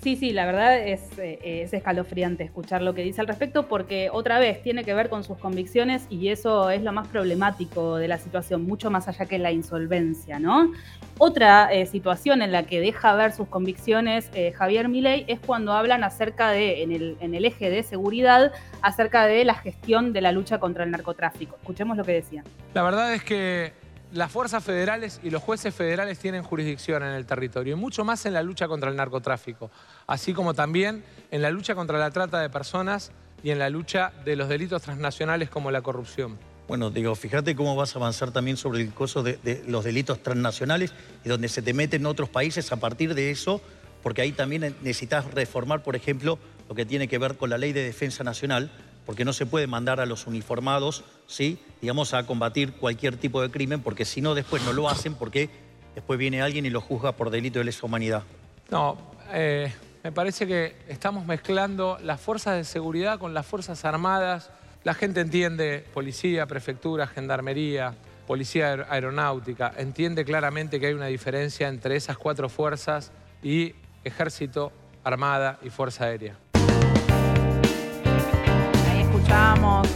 Sí, 0.00 0.14
sí, 0.14 0.30
la 0.30 0.46
verdad 0.46 0.78
es, 0.78 1.00
eh, 1.18 1.40
es, 1.42 1.72
escalofriante 1.72 2.44
escuchar 2.44 2.82
lo 2.82 2.94
que 2.94 3.02
dice 3.02 3.20
al 3.20 3.26
respecto 3.26 3.66
porque 3.66 4.10
otra 4.12 4.38
vez 4.38 4.62
tiene 4.62 4.84
que 4.84 4.94
ver 4.94 5.08
con 5.08 5.24
sus 5.24 5.38
convicciones 5.38 6.06
y 6.08 6.28
eso 6.28 6.70
es 6.70 6.82
lo 6.82 6.92
más 6.92 7.08
problemático 7.08 7.96
de 7.96 8.06
la 8.06 8.18
situación, 8.18 8.64
mucho 8.64 8.92
más 8.92 9.08
allá 9.08 9.26
que 9.26 9.38
la 9.38 9.50
insolvencia, 9.50 10.38
¿no? 10.38 10.72
Otra 11.18 11.72
eh, 11.72 11.86
situación 11.86 12.42
en 12.42 12.52
la 12.52 12.62
que 12.62 12.80
deja 12.80 13.12
ver 13.16 13.32
sus 13.32 13.48
convicciones 13.48 14.30
eh, 14.34 14.52
Javier 14.52 14.88
Milei 14.88 15.24
es 15.26 15.40
cuando 15.40 15.72
hablan 15.72 16.04
acerca 16.04 16.50
de, 16.50 16.84
en 16.84 16.92
el, 16.92 17.16
en 17.20 17.34
el 17.34 17.44
eje 17.44 17.68
de 17.68 17.82
seguridad, 17.82 18.52
acerca 18.82 19.26
de 19.26 19.44
la 19.44 19.54
gestión 19.54 20.12
de 20.12 20.20
la 20.20 20.30
lucha 20.30 20.60
contra 20.60 20.84
el 20.84 20.92
narcotráfico. 20.92 21.56
Escuchemos 21.56 21.96
lo 21.96 22.04
que 22.04 22.12
decían. 22.12 22.44
La 22.72 22.84
verdad 22.84 23.14
es 23.14 23.24
que 23.24 23.72
las 24.12 24.32
fuerzas 24.32 24.64
federales 24.64 25.20
y 25.22 25.30
los 25.30 25.42
jueces 25.42 25.74
federales 25.74 26.18
tienen 26.18 26.42
jurisdicción 26.42 27.02
en 27.02 27.10
el 27.10 27.26
territorio 27.26 27.74
y 27.74 27.76
mucho 27.78 28.04
más 28.04 28.24
en 28.26 28.34
la 28.34 28.42
lucha 28.42 28.68
contra 28.68 28.90
el 28.90 28.96
narcotráfico, 28.96 29.70
así 30.06 30.32
como 30.32 30.54
también 30.54 31.04
en 31.30 31.42
la 31.42 31.50
lucha 31.50 31.74
contra 31.74 31.98
la 31.98 32.10
trata 32.10 32.40
de 32.40 32.48
personas 32.48 33.12
y 33.42 33.50
en 33.50 33.58
la 33.58 33.70
lucha 33.70 34.12
de 34.24 34.36
los 34.36 34.48
delitos 34.48 34.82
transnacionales 34.82 35.50
como 35.50 35.70
la 35.70 35.82
corrupción. 35.82 36.38
Bueno, 36.66 36.90
digo, 36.90 37.14
fíjate 37.14 37.56
cómo 37.56 37.76
vas 37.76 37.94
a 37.94 37.98
avanzar 37.98 38.30
también 38.30 38.56
sobre 38.56 38.82
el 38.82 38.92
coso 38.92 39.22
de, 39.22 39.64
los 39.66 39.84
delitos 39.84 40.22
transnacionales 40.22 40.92
y 41.24 41.28
donde 41.28 41.48
se 41.48 41.62
te 41.62 41.72
meten 41.72 42.04
otros 42.04 42.28
países 42.28 42.72
a 42.72 42.76
partir 42.76 43.14
de 43.14 43.30
eso, 43.30 43.62
porque 44.02 44.20
ahí 44.20 44.32
también 44.32 44.76
necesitas 44.82 45.32
reformar, 45.32 45.82
por 45.82 45.96
ejemplo, 45.96 46.38
lo 46.68 46.74
que 46.74 46.84
tiene 46.84 47.08
que 47.08 47.16
ver 47.16 47.36
con 47.36 47.48
la 47.48 47.56
ley 47.56 47.72
de 47.72 47.82
defensa 47.84 48.22
nacional, 48.22 48.70
porque 49.08 49.24
no 49.24 49.32
se 49.32 49.46
puede 49.46 49.66
mandar 49.66 50.00
a 50.00 50.04
los 50.04 50.26
uniformados, 50.26 51.02
¿sí? 51.26 51.58
digamos, 51.80 52.12
a 52.12 52.26
combatir 52.26 52.74
cualquier 52.74 53.16
tipo 53.16 53.40
de 53.40 53.50
crimen, 53.50 53.80
porque 53.80 54.04
si 54.04 54.20
no 54.20 54.34
después 54.34 54.62
no 54.64 54.74
lo 54.74 54.86
hacen, 54.86 55.14
porque 55.14 55.48
después 55.94 56.18
viene 56.18 56.42
alguien 56.42 56.66
y 56.66 56.70
lo 56.70 56.82
juzga 56.82 57.12
por 57.12 57.30
delito 57.30 57.58
de 57.58 57.64
lesa 57.64 57.86
humanidad. 57.86 58.24
No, 58.70 58.98
eh, 59.32 59.72
me 60.04 60.12
parece 60.12 60.46
que 60.46 60.76
estamos 60.88 61.24
mezclando 61.24 61.98
las 62.02 62.20
fuerzas 62.20 62.56
de 62.56 62.64
seguridad 62.64 63.18
con 63.18 63.32
las 63.32 63.46
fuerzas 63.46 63.86
armadas. 63.86 64.50
La 64.84 64.92
gente 64.92 65.22
entiende 65.22 65.86
policía, 65.94 66.44
prefectura, 66.44 67.06
gendarmería, 67.06 67.94
policía 68.26 68.86
aeronáutica, 68.90 69.72
entiende 69.78 70.26
claramente 70.26 70.78
que 70.78 70.88
hay 70.88 70.92
una 70.92 71.06
diferencia 71.06 71.68
entre 71.68 71.96
esas 71.96 72.18
cuatro 72.18 72.50
fuerzas 72.50 73.10
y 73.42 73.72
ejército, 74.04 74.70
armada 75.02 75.58
y 75.62 75.70
fuerza 75.70 76.04
aérea 76.04 76.36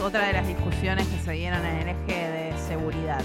otra 0.03 0.27
de 0.27 0.33
las 0.33 0.45
discusiones 0.45 1.07
que 1.07 1.17
se 1.19 1.31
dieron 1.31 1.65
en 1.65 1.75
el 1.77 1.87
eje 1.89 2.29
de 2.29 2.57
seguridad. 2.67 3.21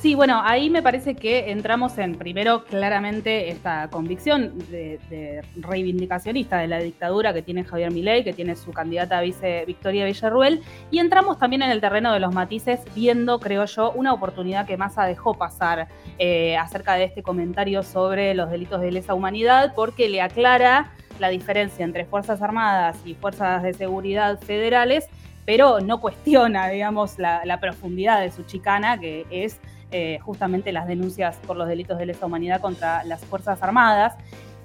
Sí, 0.00 0.14
bueno, 0.14 0.42
ahí 0.44 0.68
me 0.68 0.82
parece 0.82 1.14
que 1.14 1.50
entramos 1.50 1.96
en, 1.96 2.16
primero, 2.16 2.64
claramente 2.64 3.48
esta 3.48 3.88
convicción 3.88 4.58
de, 4.70 5.42
reivindicacionista 5.56 6.58
de 6.58 6.66
la 6.66 6.78
dictadura 6.78 7.32
que 7.32 7.40
tiene 7.42 7.64
Javier 7.64 7.90
Milei, 7.90 8.22
que 8.22 8.34
tiene 8.34 8.54
su 8.56 8.72
candidata 8.72 9.20
vice 9.22 9.64
Victoria 9.66 10.04
Villarruel, 10.04 10.60
y 10.90 10.98
entramos 10.98 11.38
también 11.38 11.62
en 11.62 11.70
el 11.70 11.80
terreno 11.80 12.12
de 12.12 12.20
los 12.20 12.34
matices, 12.34 12.80
viendo, 12.94 13.40
creo 13.40 13.64
yo, 13.64 13.92
una 13.92 14.12
oportunidad 14.12 14.66
que 14.66 14.76
Massa 14.76 15.06
dejó 15.06 15.34
pasar 15.34 15.88
eh, 16.18 16.56
acerca 16.58 16.94
de 16.94 17.04
este 17.04 17.22
comentario 17.22 17.82
sobre 17.82 18.34
los 18.34 18.50
delitos 18.50 18.80
de 18.82 18.90
lesa 18.90 19.14
humanidad, 19.14 19.72
porque 19.74 20.10
le 20.10 20.20
aclara 20.20 20.92
la 21.18 21.28
diferencia 21.28 21.84
entre 21.84 22.04
Fuerzas 22.04 22.42
Armadas 22.42 22.96
y 23.04 23.14
Fuerzas 23.14 23.62
de 23.62 23.72
Seguridad 23.74 24.38
federales 24.40 25.08
pero 25.44 25.80
no 25.80 26.00
cuestiona, 26.00 26.68
digamos, 26.68 27.18
la, 27.18 27.58
profundidad 27.60 28.20
de 28.20 28.30
su 28.30 28.44
chicana, 28.44 28.98
que 28.98 29.26
es 29.30 29.58
eh, 29.90 30.18
justamente 30.20 30.72
las 30.72 30.86
denuncias 30.86 31.36
por 31.46 31.56
los 31.56 31.68
delitos 31.68 31.98
de 31.98 32.06
lesa 32.06 32.26
humanidad 32.26 32.60
contra 32.60 33.04
las 33.04 33.24
Fuerzas 33.24 33.62
Armadas. 33.62 34.14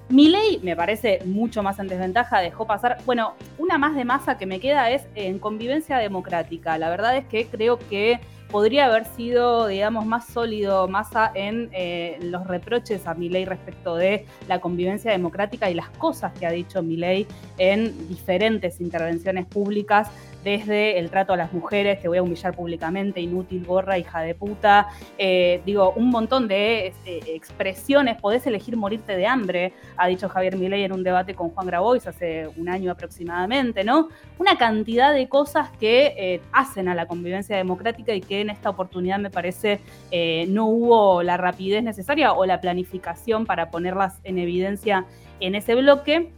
Mi 0.08 0.28
ley 0.28 0.58
me 0.62 0.74
parece 0.74 1.20
mucho 1.24 1.62
más 1.62 1.78
en 1.78 1.86
desventaja, 1.86 2.40
dejó 2.40 2.66
pasar. 2.66 2.98
Bueno, 3.06 3.34
una 3.58 3.78
más 3.78 3.94
de 3.94 4.04
masa 4.04 4.38
que 4.38 4.46
me 4.46 4.58
queda 4.58 4.90
es 4.90 5.06
en 5.14 5.38
convivencia 5.38 5.98
democrática. 5.98 6.78
La 6.78 6.90
verdad 6.90 7.16
es 7.16 7.26
que 7.26 7.46
creo 7.46 7.78
que 7.78 8.18
podría 8.50 8.86
haber 8.86 9.04
sido, 9.04 9.68
digamos, 9.68 10.04
más 10.06 10.26
sólido 10.26 10.88
Massa 10.88 11.30
en 11.34 11.70
eh, 11.72 12.18
los 12.20 12.46
reproches 12.46 13.06
a 13.06 13.14
Milei 13.14 13.44
respecto 13.44 13.96
de 13.96 14.26
la 14.48 14.60
convivencia 14.60 15.12
democrática 15.12 15.70
y 15.70 15.74
las 15.74 15.90
cosas 15.90 16.32
que 16.38 16.46
ha 16.46 16.50
dicho 16.50 16.82
Milei 16.82 17.26
en 17.58 18.08
diferentes 18.08 18.80
intervenciones 18.80 19.46
públicas 19.46 20.10
desde 20.44 20.98
el 20.98 21.10
trato 21.10 21.34
a 21.34 21.36
las 21.36 21.52
mujeres, 21.52 22.00
te 22.00 22.08
voy 22.08 22.18
a 22.18 22.22
humillar 22.22 22.54
públicamente, 22.54 23.20
inútil, 23.20 23.64
gorra, 23.64 23.98
hija 23.98 24.20
de 24.20 24.34
puta, 24.34 24.88
eh, 25.18 25.60
digo, 25.66 25.92
un 25.92 26.08
montón 26.08 26.48
de 26.48 26.88
este, 26.88 27.34
expresiones, 27.34 28.20
podés 28.20 28.46
elegir 28.46 28.76
morirte 28.76 29.16
de 29.16 29.26
hambre, 29.26 29.74
ha 29.96 30.06
dicho 30.06 30.28
Javier 30.28 30.56
Milei 30.56 30.84
en 30.84 30.92
un 30.92 31.02
debate 31.02 31.34
con 31.34 31.50
Juan 31.50 31.66
Grabois 31.66 32.06
hace 32.06 32.48
un 32.56 32.68
año 32.68 32.90
aproximadamente, 32.90 33.84
¿no? 33.84 34.08
Una 34.38 34.56
cantidad 34.56 35.12
de 35.12 35.28
cosas 35.28 35.68
que 35.78 36.14
eh, 36.16 36.40
hacen 36.52 36.88
a 36.88 36.94
la 36.94 37.06
convivencia 37.06 37.56
democrática 37.56 38.14
y 38.14 38.20
que 38.20 38.39
en 38.40 38.50
esta 38.50 38.70
oportunidad 38.70 39.18
me 39.18 39.30
parece 39.30 39.80
eh, 40.10 40.46
no 40.48 40.66
hubo 40.66 41.22
la 41.22 41.36
rapidez 41.36 41.82
necesaria 41.82 42.32
o 42.32 42.44
la 42.46 42.60
planificación 42.60 43.46
para 43.46 43.70
ponerlas 43.70 44.20
en 44.24 44.38
evidencia 44.38 45.06
en 45.40 45.54
ese 45.54 45.74
bloque 45.74 46.32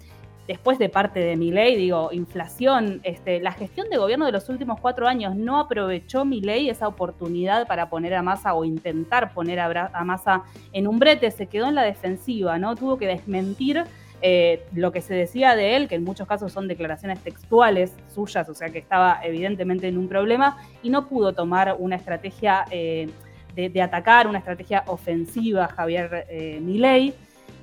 después 0.47 0.79
de 0.79 0.89
parte 0.89 1.21
de 1.21 1.37
mi 1.37 1.51
ley, 1.51 1.77
digo, 1.77 2.11
inflación, 2.13 3.01
este, 3.05 3.41
la 3.41 3.53
gestión 3.53 3.89
de 3.91 3.97
gobierno 3.97 4.27
de 4.27 4.33
los 4.33 4.49
últimos 4.49 4.81
cuatro 4.81 5.07
años 5.07 5.37
no 5.37 5.59
aprovechó 5.59 6.25
mi 6.25 6.41
ley 6.41 6.69
esa 6.69 6.89
oportunidad 6.89 7.67
para 7.67 7.89
poner 7.89 8.15
a 8.15 8.23
Massa 8.23 8.55
o 8.55 8.65
intentar 8.65 9.33
poner 9.33 9.61
a, 9.61 10.05
Massa 10.05 10.43
en 10.73 10.89
un 10.89 10.99
brete, 10.99 11.31
se 11.31 11.47
quedó 11.47 11.69
en 11.69 11.75
la 11.75 11.83
defensiva, 11.83 12.59
¿no? 12.59 12.75
Tuvo 12.75 12.99
que 12.99 13.07
desmentir 13.07 13.85
eh, 14.23 14.63
lo 14.73 14.93
que 14.93 15.01
se 15.01 15.15
decía 15.15 15.57
de 15.57 15.77
él, 15.77 15.89
que 15.89 15.97
en 15.97 16.05
muchos 16.05 16.29
casos 16.29 16.53
son 16.53 16.69
declaraciones 16.69 17.19
textuales 17.21 17.93
suyas, 18.15 18.49
o 18.49 18.55
sea 18.55 18.71
que 18.71 18.79
estaba 18.79 19.21
evidentemente 19.25 19.89
en 19.89 19.99
un 19.99 20.09
problema, 20.09 20.59
y 20.83 20.91
no 20.91 21.09
pudo 21.09 21.33
tomar 21.33 21.75
una 21.79 21.97
estrategia 21.97 22.65
eh, 22.71 23.11
de, 23.57 23.83
atacar, 23.83 24.27
una 24.27 24.39
estrategia 24.39 24.85
ofensiva 24.87 25.69
Javier 25.69 26.27
eh, 26.31 26.61
Milei. 26.63 27.15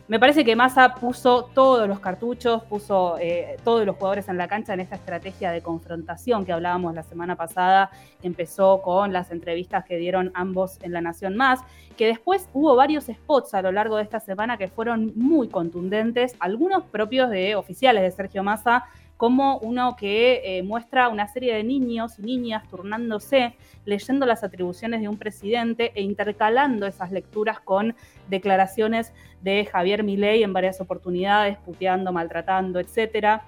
Me 0.09 0.19
parece 0.19 0.43
que 0.43 0.55
Massa 0.55 0.95
puso 0.95 1.51
todos 1.53 1.87
los 1.87 1.99
cartuchos, 1.99 2.63
puso 2.63 3.19
eh, 3.19 3.57
todos 3.63 3.85
los 3.85 3.95
jugadores 3.95 4.27
en 4.27 4.39
la 4.39 4.47
cancha 4.47 4.73
en 4.73 4.79
esta 4.79 4.95
estrategia 4.95 5.51
de 5.51 5.61
confrontación 5.61 6.45
que 6.45 6.51
hablábamos 6.51 6.95
la 6.95 7.03
semana 7.03 7.35
pasada. 7.35 7.91
Empezó 8.23 8.81
con 8.81 9.13
las 9.13 9.29
entrevistas 9.29 9.85
que 9.85 9.97
dieron 9.97 10.31
ambos 10.33 10.79
en 10.81 10.93
La 10.93 11.01
Nación 11.01 11.35
Más, 11.35 11.59
que 11.95 12.07
después 12.07 12.49
hubo 12.53 12.75
varios 12.75 13.05
spots 13.05 13.53
a 13.53 13.61
lo 13.61 13.71
largo 13.71 13.97
de 13.97 14.03
esta 14.03 14.19
semana 14.19 14.57
que 14.57 14.67
fueron 14.67 15.13
muy 15.15 15.47
contundentes, 15.47 16.35
algunos 16.39 16.85
propios 16.85 17.29
de 17.29 17.55
oficiales 17.55 18.01
de 18.01 18.09
Sergio 18.09 18.41
Massa, 18.41 18.85
como 19.19 19.57
uno 19.57 19.97
que 19.97 20.41
eh, 20.45 20.63
muestra 20.63 21.09
una 21.09 21.27
serie 21.27 21.53
de 21.53 21.61
niños 21.65 22.17
y 22.19 22.21
niñas 22.21 22.65
turnándose, 22.69 23.53
leyendo 23.83 24.25
las 24.25 24.45
atribuciones 24.45 25.01
de 25.01 25.09
un 25.09 25.17
presidente 25.17 25.91
e 25.93 26.01
intercalando 26.03 26.87
esas 26.87 27.11
lecturas 27.11 27.59
con 27.59 27.95
declaraciones 28.29 29.11
de 29.41 29.65
Javier 29.65 30.05
Milei 30.05 30.41
en 30.41 30.53
varias 30.53 30.79
oportunidades, 30.79 31.57
puteando, 31.57 32.13
maltratando, 32.13 32.79
etc. 32.79 33.41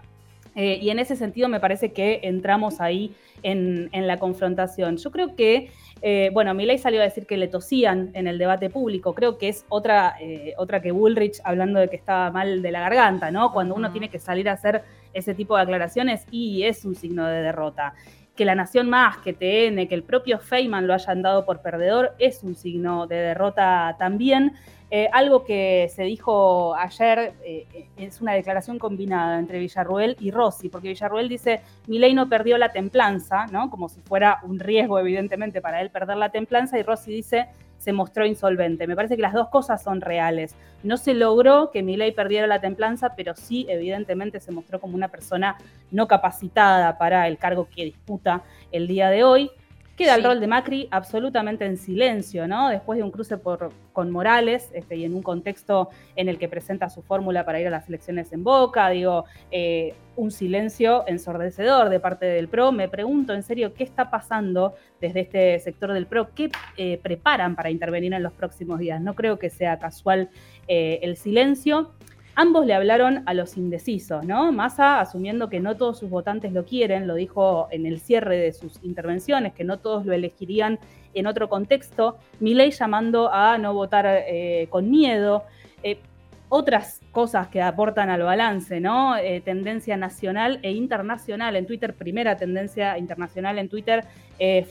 Eh, 0.55 0.77
y 0.81 0.89
en 0.89 0.99
ese 0.99 1.15
sentido 1.15 1.47
me 1.47 1.61
parece 1.61 1.93
que 1.93 2.19
entramos 2.23 2.81
ahí 2.81 3.15
en, 3.41 3.89
la 3.93 4.19
confrontación. 4.19 4.97
Yo 4.97 5.09
creo 5.09 5.37
que, 5.37 5.71
eh, 6.01 6.31
bueno, 6.33 6.53
Milei 6.53 6.79
salió 6.79 6.99
a 6.99 7.05
decir 7.05 7.25
que 7.25 7.37
le 7.37 7.47
tosían 7.47 8.11
en 8.13 8.27
el 8.27 8.37
debate 8.37 8.69
público. 8.69 9.15
Creo 9.15 9.37
que 9.37 9.47
es 9.47 9.65
otra, 9.69 10.17
otra 10.57 10.81
que 10.81 10.91
Bullrich 10.91 11.39
hablando 11.45 11.79
de 11.79 11.87
que 11.87 11.95
estaba 11.95 12.29
mal 12.29 12.61
de 12.61 12.71
la 12.71 12.81
garganta, 12.81 13.31
¿no? 13.31 13.53
Cuando 13.53 13.73
uno 13.73 13.89
tiene 13.93 14.09
que 14.09 14.19
salir 14.19 14.49
a 14.49 14.51
hacer 14.51 14.83
ese 15.13 15.33
tipo 15.33 15.55
de 15.55 15.63
aclaraciones 15.63 16.25
y 16.31 16.63
es 16.63 16.85
un 16.85 16.95
signo 16.95 17.25
de 17.27 17.41
derrota. 17.41 17.93
Que 18.35 18.45
la 18.45 18.55
Nación 18.55 18.89
Más, 18.89 19.17
que 19.17 19.33
TN, 19.33 19.87
que 19.87 19.95
el 19.95 20.03
propio 20.03 20.39
Feynman 20.39 20.87
lo 20.87 20.93
hayan 20.93 21.21
dado 21.21 21.45
por 21.45 21.61
perdedor 21.61 22.15
es 22.17 22.43
un 22.43 22.55
signo 22.55 23.07
de 23.07 23.15
derrota 23.15 23.95
también. 23.99 24.53
Eh, 24.93 25.07
algo 25.13 25.45
que 25.45 25.89
se 25.95 26.03
dijo 26.03 26.75
ayer 26.75 27.33
eh, 27.45 27.65
es 27.95 28.19
una 28.19 28.33
declaración 28.33 28.77
combinada 28.77 29.39
entre 29.39 29.57
Villarruel 29.57 30.17
y 30.19 30.31
Rossi, 30.31 30.67
porque 30.67 30.89
Villarruel 30.89 31.29
dice, 31.29 31.61
ley 31.87 32.13
no 32.13 32.27
perdió 32.27 32.57
la 32.57 32.73
templanza, 32.73 33.47
¿no? 33.47 33.69
como 33.69 33.87
si 33.87 34.01
fuera 34.01 34.39
un 34.43 34.59
riesgo 34.59 34.99
evidentemente 34.99 35.61
para 35.61 35.79
él 35.79 35.91
perder 35.91 36.17
la 36.17 36.29
templanza, 36.29 36.77
y 36.77 36.83
Rossi 36.83 37.13
dice, 37.13 37.47
se 37.81 37.93
mostró 37.93 38.27
insolvente. 38.27 38.85
Me 38.85 38.95
parece 38.95 39.15
que 39.15 39.23
las 39.23 39.33
dos 39.33 39.49
cosas 39.49 39.81
son 39.81 40.01
reales. 40.01 40.55
No 40.83 40.97
se 40.97 41.15
logró 41.15 41.71
que 41.71 41.81
Milei 41.81 42.11
perdiera 42.11 42.45
la 42.45 42.61
templanza, 42.61 43.15
pero 43.15 43.33
sí, 43.35 43.65
evidentemente, 43.69 44.39
se 44.39 44.51
mostró 44.51 44.79
como 44.79 44.93
una 44.93 45.07
persona 45.07 45.57
no 45.89 46.07
capacitada 46.07 46.99
para 46.99 47.27
el 47.27 47.39
cargo 47.39 47.67
que 47.75 47.85
disputa 47.85 48.43
el 48.71 48.87
día 48.87 49.09
de 49.09 49.23
hoy. 49.23 49.51
Queda 50.01 50.15
el 50.15 50.23
rol 50.23 50.39
de 50.39 50.47
Macri 50.47 50.87
absolutamente 50.89 51.63
en 51.63 51.77
silencio, 51.77 52.47
¿no? 52.47 52.69
Después 52.69 52.97
de 52.97 53.03
un 53.03 53.11
cruce 53.11 53.37
por, 53.37 53.71
con 53.93 54.09
Morales 54.09 54.71
este, 54.73 54.95
y 54.95 55.05
en 55.05 55.13
un 55.13 55.21
contexto 55.21 55.89
en 56.15 56.27
el 56.27 56.39
que 56.39 56.49
presenta 56.49 56.89
su 56.89 57.03
fórmula 57.03 57.45
para 57.45 57.61
ir 57.61 57.67
a 57.67 57.69
las 57.69 57.87
elecciones 57.87 58.33
en 58.33 58.43
Boca, 58.43 58.89
digo, 58.89 59.25
eh, 59.51 59.93
un 60.15 60.31
silencio 60.31 61.03
ensordecedor 61.05 61.89
de 61.89 61.99
parte 61.99 62.25
del 62.25 62.47
PRO. 62.47 62.71
Me 62.71 62.89
pregunto 62.89 63.33
en 63.33 63.43
serio 63.43 63.75
qué 63.75 63.83
está 63.83 64.09
pasando 64.09 64.73
desde 64.99 65.19
este 65.19 65.59
sector 65.59 65.93
del 65.93 66.07
PRO, 66.07 66.33
qué 66.33 66.49
eh, 66.77 66.99
preparan 67.03 67.55
para 67.55 67.69
intervenir 67.69 68.11
en 68.13 68.23
los 68.23 68.33
próximos 68.33 68.79
días. 68.79 68.99
No 69.01 69.13
creo 69.13 69.37
que 69.37 69.51
sea 69.51 69.77
casual 69.77 70.31
eh, 70.67 70.97
el 71.03 71.15
silencio. 71.15 71.91
Ambos 72.35 72.65
le 72.65 72.73
hablaron 72.73 73.23
a 73.25 73.33
los 73.33 73.57
indecisos, 73.57 74.25
¿no? 74.25 74.51
Massa, 74.53 75.01
asumiendo 75.01 75.49
que 75.49 75.59
no 75.59 75.75
todos 75.75 75.99
sus 75.99 76.09
votantes 76.09 76.53
lo 76.53 76.65
quieren, 76.65 77.05
lo 77.05 77.15
dijo 77.15 77.67
en 77.71 77.85
el 77.85 77.99
cierre 77.99 78.37
de 78.37 78.53
sus 78.53 78.81
intervenciones, 78.83 79.53
que 79.53 79.65
no 79.65 79.79
todos 79.79 80.05
lo 80.05 80.13
elegirían 80.13 80.79
en 81.13 81.27
otro 81.27 81.49
contexto. 81.49 82.17
Milei 82.39 82.71
llamando 82.71 83.31
a 83.33 83.57
no 83.57 83.73
votar 83.73 84.05
eh, 84.07 84.67
con 84.69 84.89
miedo. 84.89 85.43
Eh, 85.83 85.99
otras 86.47 87.01
cosas 87.11 87.47
que 87.47 87.61
aportan 87.61 88.09
al 88.09 88.23
balance, 88.23 88.79
¿no? 88.79 89.17
Eh, 89.17 89.41
tendencia 89.41 89.97
nacional 89.97 90.59
e 90.63 90.71
internacional 90.71 91.55
en 91.57 91.65
Twitter, 91.65 91.93
primera 91.93 92.37
tendencia 92.37 92.97
internacional 92.97 93.57
en 93.57 93.69
Twitter 93.69 94.05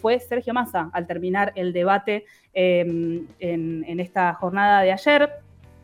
fue 0.01 0.19
Sergio 0.19 0.53
Massa 0.53 0.91
al 0.93 1.07
terminar 1.07 1.53
el 1.55 1.73
debate 1.73 2.25
en, 2.53 3.29
en 3.39 4.01
esta 4.01 4.35
jornada 4.35 4.83
de 4.83 4.91
ayer 4.91 5.31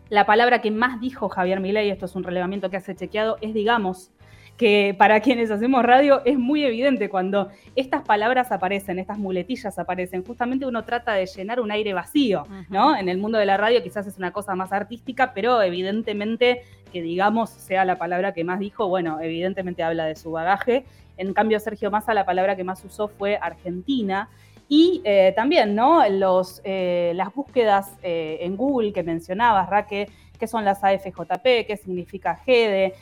la 0.08 0.26
palabra 0.26 0.60
que 0.60 0.70
más 0.70 1.00
dijo 1.00 1.28
Javier 1.28 1.60
Milei, 1.60 1.90
esto 1.90 2.06
es 2.06 2.14
un 2.14 2.24
relevamiento 2.24 2.70
que 2.70 2.76
hace 2.76 2.94
chequeado, 2.94 3.38
es 3.40 3.54
digamos, 3.54 4.10
que 4.56 4.94
para 4.96 5.20
quienes 5.20 5.50
hacemos 5.50 5.82
radio 5.84 6.22
es 6.24 6.38
muy 6.38 6.64
evidente 6.64 7.08
cuando 7.08 7.50
estas 7.74 8.02
palabras 8.02 8.52
aparecen, 8.52 8.98
estas 8.98 9.18
muletillas 9.18 9.78
aparecen, 9.78 10.24
justamente 10.24 10.64
uno 10.64 10.84
trata 10.84 11.12
de 11.12 11.26
llenar 11.26 11.60
un 11.60 11.70
aire 11.70 11.92
vacío, 11.92 12.44
¿no? 12.70 12.96
En 12.96 13.08
el 13.08 13.18
mundo 13.18 13.38
de 13.38 13.46
la 13.46 13.56
radio 13.56 13.82
quizás 13.82 14.06
es 14.06 14.16
una 14.16 14.32
cosa 14.32 14.54
más 14.54 14.72
artística, 14.72 15.32
pero 15.34 15.60
evidentemente 15.60 16.62
que 16.92 17.02
digamos 17.02 17.50
sea 17.50 17.84
la 17.84 17.98
palabra 17.98 18.32
que 18.32 18.44
más 18.44 18.58
dijo, 18.58 18.88
bueno, 18.88 19.20
evidentemente 19.20 19.82
habla 19.82 20.06
de 20.06 20.16
su 20.16 20.30
bagaje. 20.30 20.86
En 21.18 21.34
cambio, 21.34 21.60
Sergio 21.60 21.90
Massa 21.90 22.14
la 22.14 22.24
palabra 22.24 22.56
que 22.56 22.64
más 22.64 22.84
usó 22.84 23.08
fue 23.08 23.38
Argentina. 23.40 24.28
Y 24.68 25.00
eh, 25.04 25.32
también, 25.36 25.74
¿no? 25.74 26.08
Los, 26.08 26.60
eh, 26.64 27.12
las 27.14 27.32
búsquedas 27.32 27.96
eh, 28.02 28.38
en 28.40 28.56
Google 28.56 28.92
que 28.92 29.04
mencionabas, 29.04 29.70
Raque, 29.70 30.08
qué 30.40 30.48
son 30.48 30.64
las 30.64 30.82
AFJP, 30.82 31.66
qué 31.66 31.78
significa 31.82 32.36
GEDE, 32.36 32.94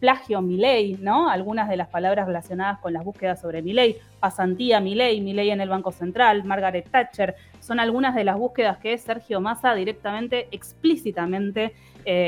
plagio 0.00 0.42
Milei, 0.42 0.98
¿no? 1.00 1.30
Algunas 1.30 1.68
de 1.70 1.78
las 1.78 1.88
palabras 1.88 2.26
relacionadas 2.26 2.78
con 2.80 2.92
las 2.92 3.04
búsquedas 3.04 3.40
sobre 3.40 3.62
Milei, 3.62 3.96
pasantía 4.20 4.80
Milei, 4.80 5.22
Milei 5.22 5.50
en 5.50 5.62
el 5.62 5.70
Banco 5.70 5.92
Central, 5.92 6.44
Margaret 6.44 6.86
Thatcher, 6.90 7.36
son 7.58 7.80
algunas 7.80 8.14
de 8.14 8.24
las 8.24 8.36
búsquedas 8.36 8.76
que 8.78 8.98
Sergio 8.98 9.40
Massa 9.40 9.74
directamente, 9.74 10.48
explícitamente 10.50 11.72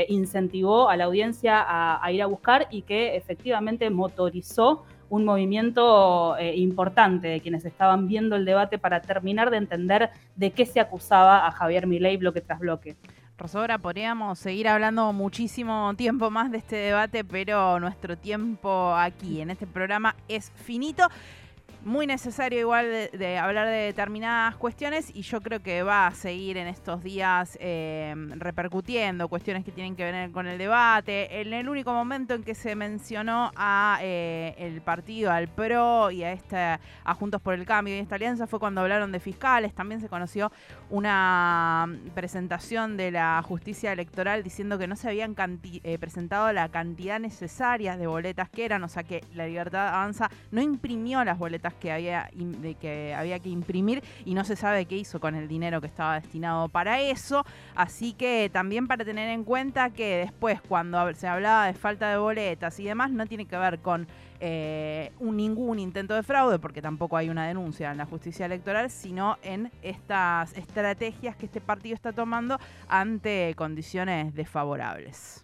incentivó 0.09 0.89
a 0.89 0.97
la 0.97 1.03
audiencia 1.03 1.63
a 2.03 2.11
ir 2.11 2.23
a 2.23 2.25
buscar 2.25 2.67
y 2.71 2.81
que 2.81 3.15
efectivamente 3.15 3.91
motorizó 3.91 4.85
un 5.09 5.25
movimiento 5.25 6.37
eh, 6.37 6.55
importante 6.55 7.27
de 7.27 7.39
quienes 7.39 7.65
estaban 7.65 8.07
viendo 8.07 8.35
el 8.35 8.45
debate 8.45 8.77
para 8.77 9.01
terminar 9.01 9.49
de 9.49 9.57
entender 9.57 10.09
de 10.35 10.51
qué 10.51 10.65
se 10.65 10.79
acusaba 10.79 11.47
a 11.47 11.51
Javier 11.51 11.87
Milei 11.87 12.17
bloque 12.17 12.41
tras 12.41 12.59
bloque. 12.59 12.95
Rosobra, 13.37 13.77
podríamos 13.77 14.39
seguir 14.39 14.67
hablando 14.67 15.13
muchísimo 15.13 15.93
tiempo 15.95 16.31
más 16.31 16.51
de 16.51 16.57
este 16.57 16.75
debate, 16.75 17.23
pero 17.23 17.79
nuestro 17.79 18.17
tiempo 18.17 18.95
aquí 18.95 19.41
en 19.41 19.51
este 19.51 19.67
programa 19.67 20.15
es 20.27 20.51
finito 20.55 21.07
muy 21.83 22.07
necesario 22.07 22.59
igual 22.59 23.09
de, 23.11 23.37
hablar 23.37 23.67
de 23.67 23.73
determinadas 23.73 24.55
cuestiones 24.55 25.09
y 25.15 25.21
yo 25.21 25.41
creo 25.41 25.61
que 25.61 25.83
va 25.83 26.07
a 26.07 26.13
seguir 26.13 26.57
en 26.57 26.67
estos 26.67 27.03
días 27.03 27.57
eh, 27.61 28.13
repercutiendo 28.35 29.27
cuestiones 29.27 29.63
que 29.63 29.71
tienen 29.71 29.95
que 29.95 30.03
ver 30.03 30.31
con 30.31 30.47
el 30.47 30.57
debate. 30.57 31.41
En 31.41 31.53
el 31.53 31.69
único 31.69 31.93
momento 31.93 32.33
en 32.33 32.43
que 32.43 32.55
se 32.55 32.75
mencionó 32.75 33.51
a 33.55 33.99
eh, 34.01 34.55
el 34.57 34.81
partido, 34.81 35.31
al 35.31 35.47
PRO 35.47 36.11
y 36.11 36.23
a 36.23 36.31
esta 36.31 36.79
a 37.03 37.13
Juntos 37.13 37.41
por 37.41 37.53
el 37.53 37.65
Cambio 37.65 37.95
y 37.95 37.99
esta 37.99 38.15
alianza 38.15 38.47
fue 38.47 38.59
cuando 38.59 38.81
hablaron 38.81 39.11
de 39.11 39.19
fiscales. 39.19 39.73
También 39.73 40.01
se 40.01 40.09
conoció 40.09 40.51
una 40.89 41.87
presentación 42.13 42.97
de 42.97 43.11
la 43.11 43.41
justicia 43.43 43.93
electoral 43.93 44.43
diciendo 44.43 44.77
que 44.77 44.87
no 44.87 44.95
se 44.95 45.07
habían 45.09 45.35
eh, 45.83 45.97
presentado 45.97 46.51
la 46.51 46.69
cantidad 46.69 47.19
necesaria 47.19 47.97
de 47.97 48.07
boletas 48.07 48.49
que 48.49 48.65
eran, 48.65 48.83
o 48.83 48.89
sea 48.89 49.03
que 49.03 49.23
la 49.33 49.47
libertad 49.47 49.87
avanza 49.87 50.29
no 50.51 50.61
imprimió 50.61 51.23
las 51.23 51.37
boletas 51.37 51.66
que 51.73 51.91
había, 51.91 52.29
de 52.33 52.75
que 52.75 53.13
había 53.13 53.39
que 53.39 53.49
imprimir 53.49 54.03
y 54.25 54.33
no 54.33 54.43
se 54.43 54.55
sabe 54.55 54.85
qué 54.85 54.97
hizo 54.97 55.19
con 55.19 55.35
el 55.35 55.47
dinero 55.47 55.81
que 55.81 55.87
estaba 55.87 56.19
destinado 56.19 56.69
para 56.69 57.01
eso. 57.01 57.45
Así 57.75 58.13
que 58.13 58.49
también 58.51 58.87
para 58.87 59.05
tener 59.05 59.29
en 59.29 59.43
cuenta 59.43 59.89
que 59.89 60.17
después 60.17 60.61
cuando 60.61 61.13
se 61.13 61.27
hablaba 61.27 61.67
de 61.67 61.73
falta 61.73 62.09
de 62.09 62.17
boletas 62.17 62.79
y 62.79 62.83
demás 62.83 63.11
no 63.11 63.25
tiene 63.25 63.45
que 63.45 63.57
ver 63.57 63.79
con 63.79 64.07
eh, 64.39 65.11
un, 65.19 65.35
ningún 65.37 65.79
intento 65.79 66.13
de 66.13 66.21
fraude, 66.21 66.59
porque 66.59 66.81
tampoco 66.81 67.17
hay 67.17 67.29
una 67.29 67.47
denuncia 67.47 67.91
en 67.91 67.97
la 67.97 68.05
justicia 68.05 68.45
electoral, 68.45 68.89
sino 68.91 69.37
en 69.41 69.71
estas 69.81 70.55
estrategias 70.55 71.35
que 71.35 71.47
este 71.47 71.59
partido 71.59 71.95
está 71.95 72.11
tomando 72.11 72.59
ante 72.87 73.53
condiciones 73.55 74.33
desfavorables. 74.35 75.43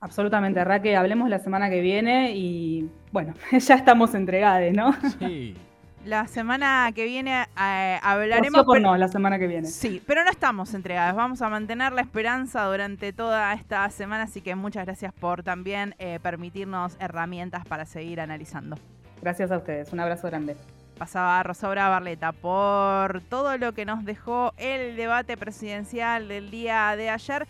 Absolutamente, 0.00 0.62
Raque, 0.62 0.96
hablemos 0.96 1.30
la 1.30 1.38
semana 1.38 1.70
que 1.70 1.80
viene 1.80 2.36
y 2.36 2.90
bueno, 3.10 3.32
ya 3.58 3.74
estamos 3.76 4.14
entregados, 4.14 4.72
¿no? 4.74 4.92
Sí. 5.18 5.56
La 6.04 6.26
semana 6.26 6.90
que 6.94 7.04
viene 7.04 7.46
eh, 7.58 7.98
hablaremos. 8.02 8.64
Por 8.64 8.80
no, 8.80 8.96
la 8.96 9.08
semana 9.08 9.38
que 9.38 9.46
viene. 9.46 9.68
Sí, 9.68 10.02
pero 10.06 10.22
no 10.22 10.30
estamos 10.30 10.74
entregados. 10.74 11.16
Vamos 11.16 11.40
a 11.40 11.48
mantener 11.48 11.92
la 11.92 12.02
esperanza 12.02 12.64
durante 12.64 13.12
toda 13.12 13.54
esta 13.54 13.88
semana, 13.88 14.24
así 14.24 14.42
que 14.42 14.54
muchas 14.54 14.84
gracias 14.84 15.14
por 15.14 15.42
también 15.42 15.94
eh, 15.98 16.18
permitirnos 16.22 16.96
herramientas 17.00 17.64
para 17.66 17.86
seguir 17.86 18.20
analizando. 18.20 18.76
Gracias 19.22 19.50
a 19.50 19.56
ustedes. 19.56 19.92
Un 19.92 20.00
abrazo 20.00 20.28
grande 20.28 20.56
pasaba 20.94 21.42
Rosaura 21.42 21.88
Barleta 21.88 22.32
por 22.32 23.20
todo 23.22 23.58
lo 23.58 23.72
que 23.72 23.84
nos 23.84 24.04
dejó 24.04 24.54
el 24.56 24.96
debate 24.96 25.36
presidencial 25.36 26.28
del 26.28 26.50
día 26.50 26.94
de 26.96 27.10
ayer. 27.10 27.46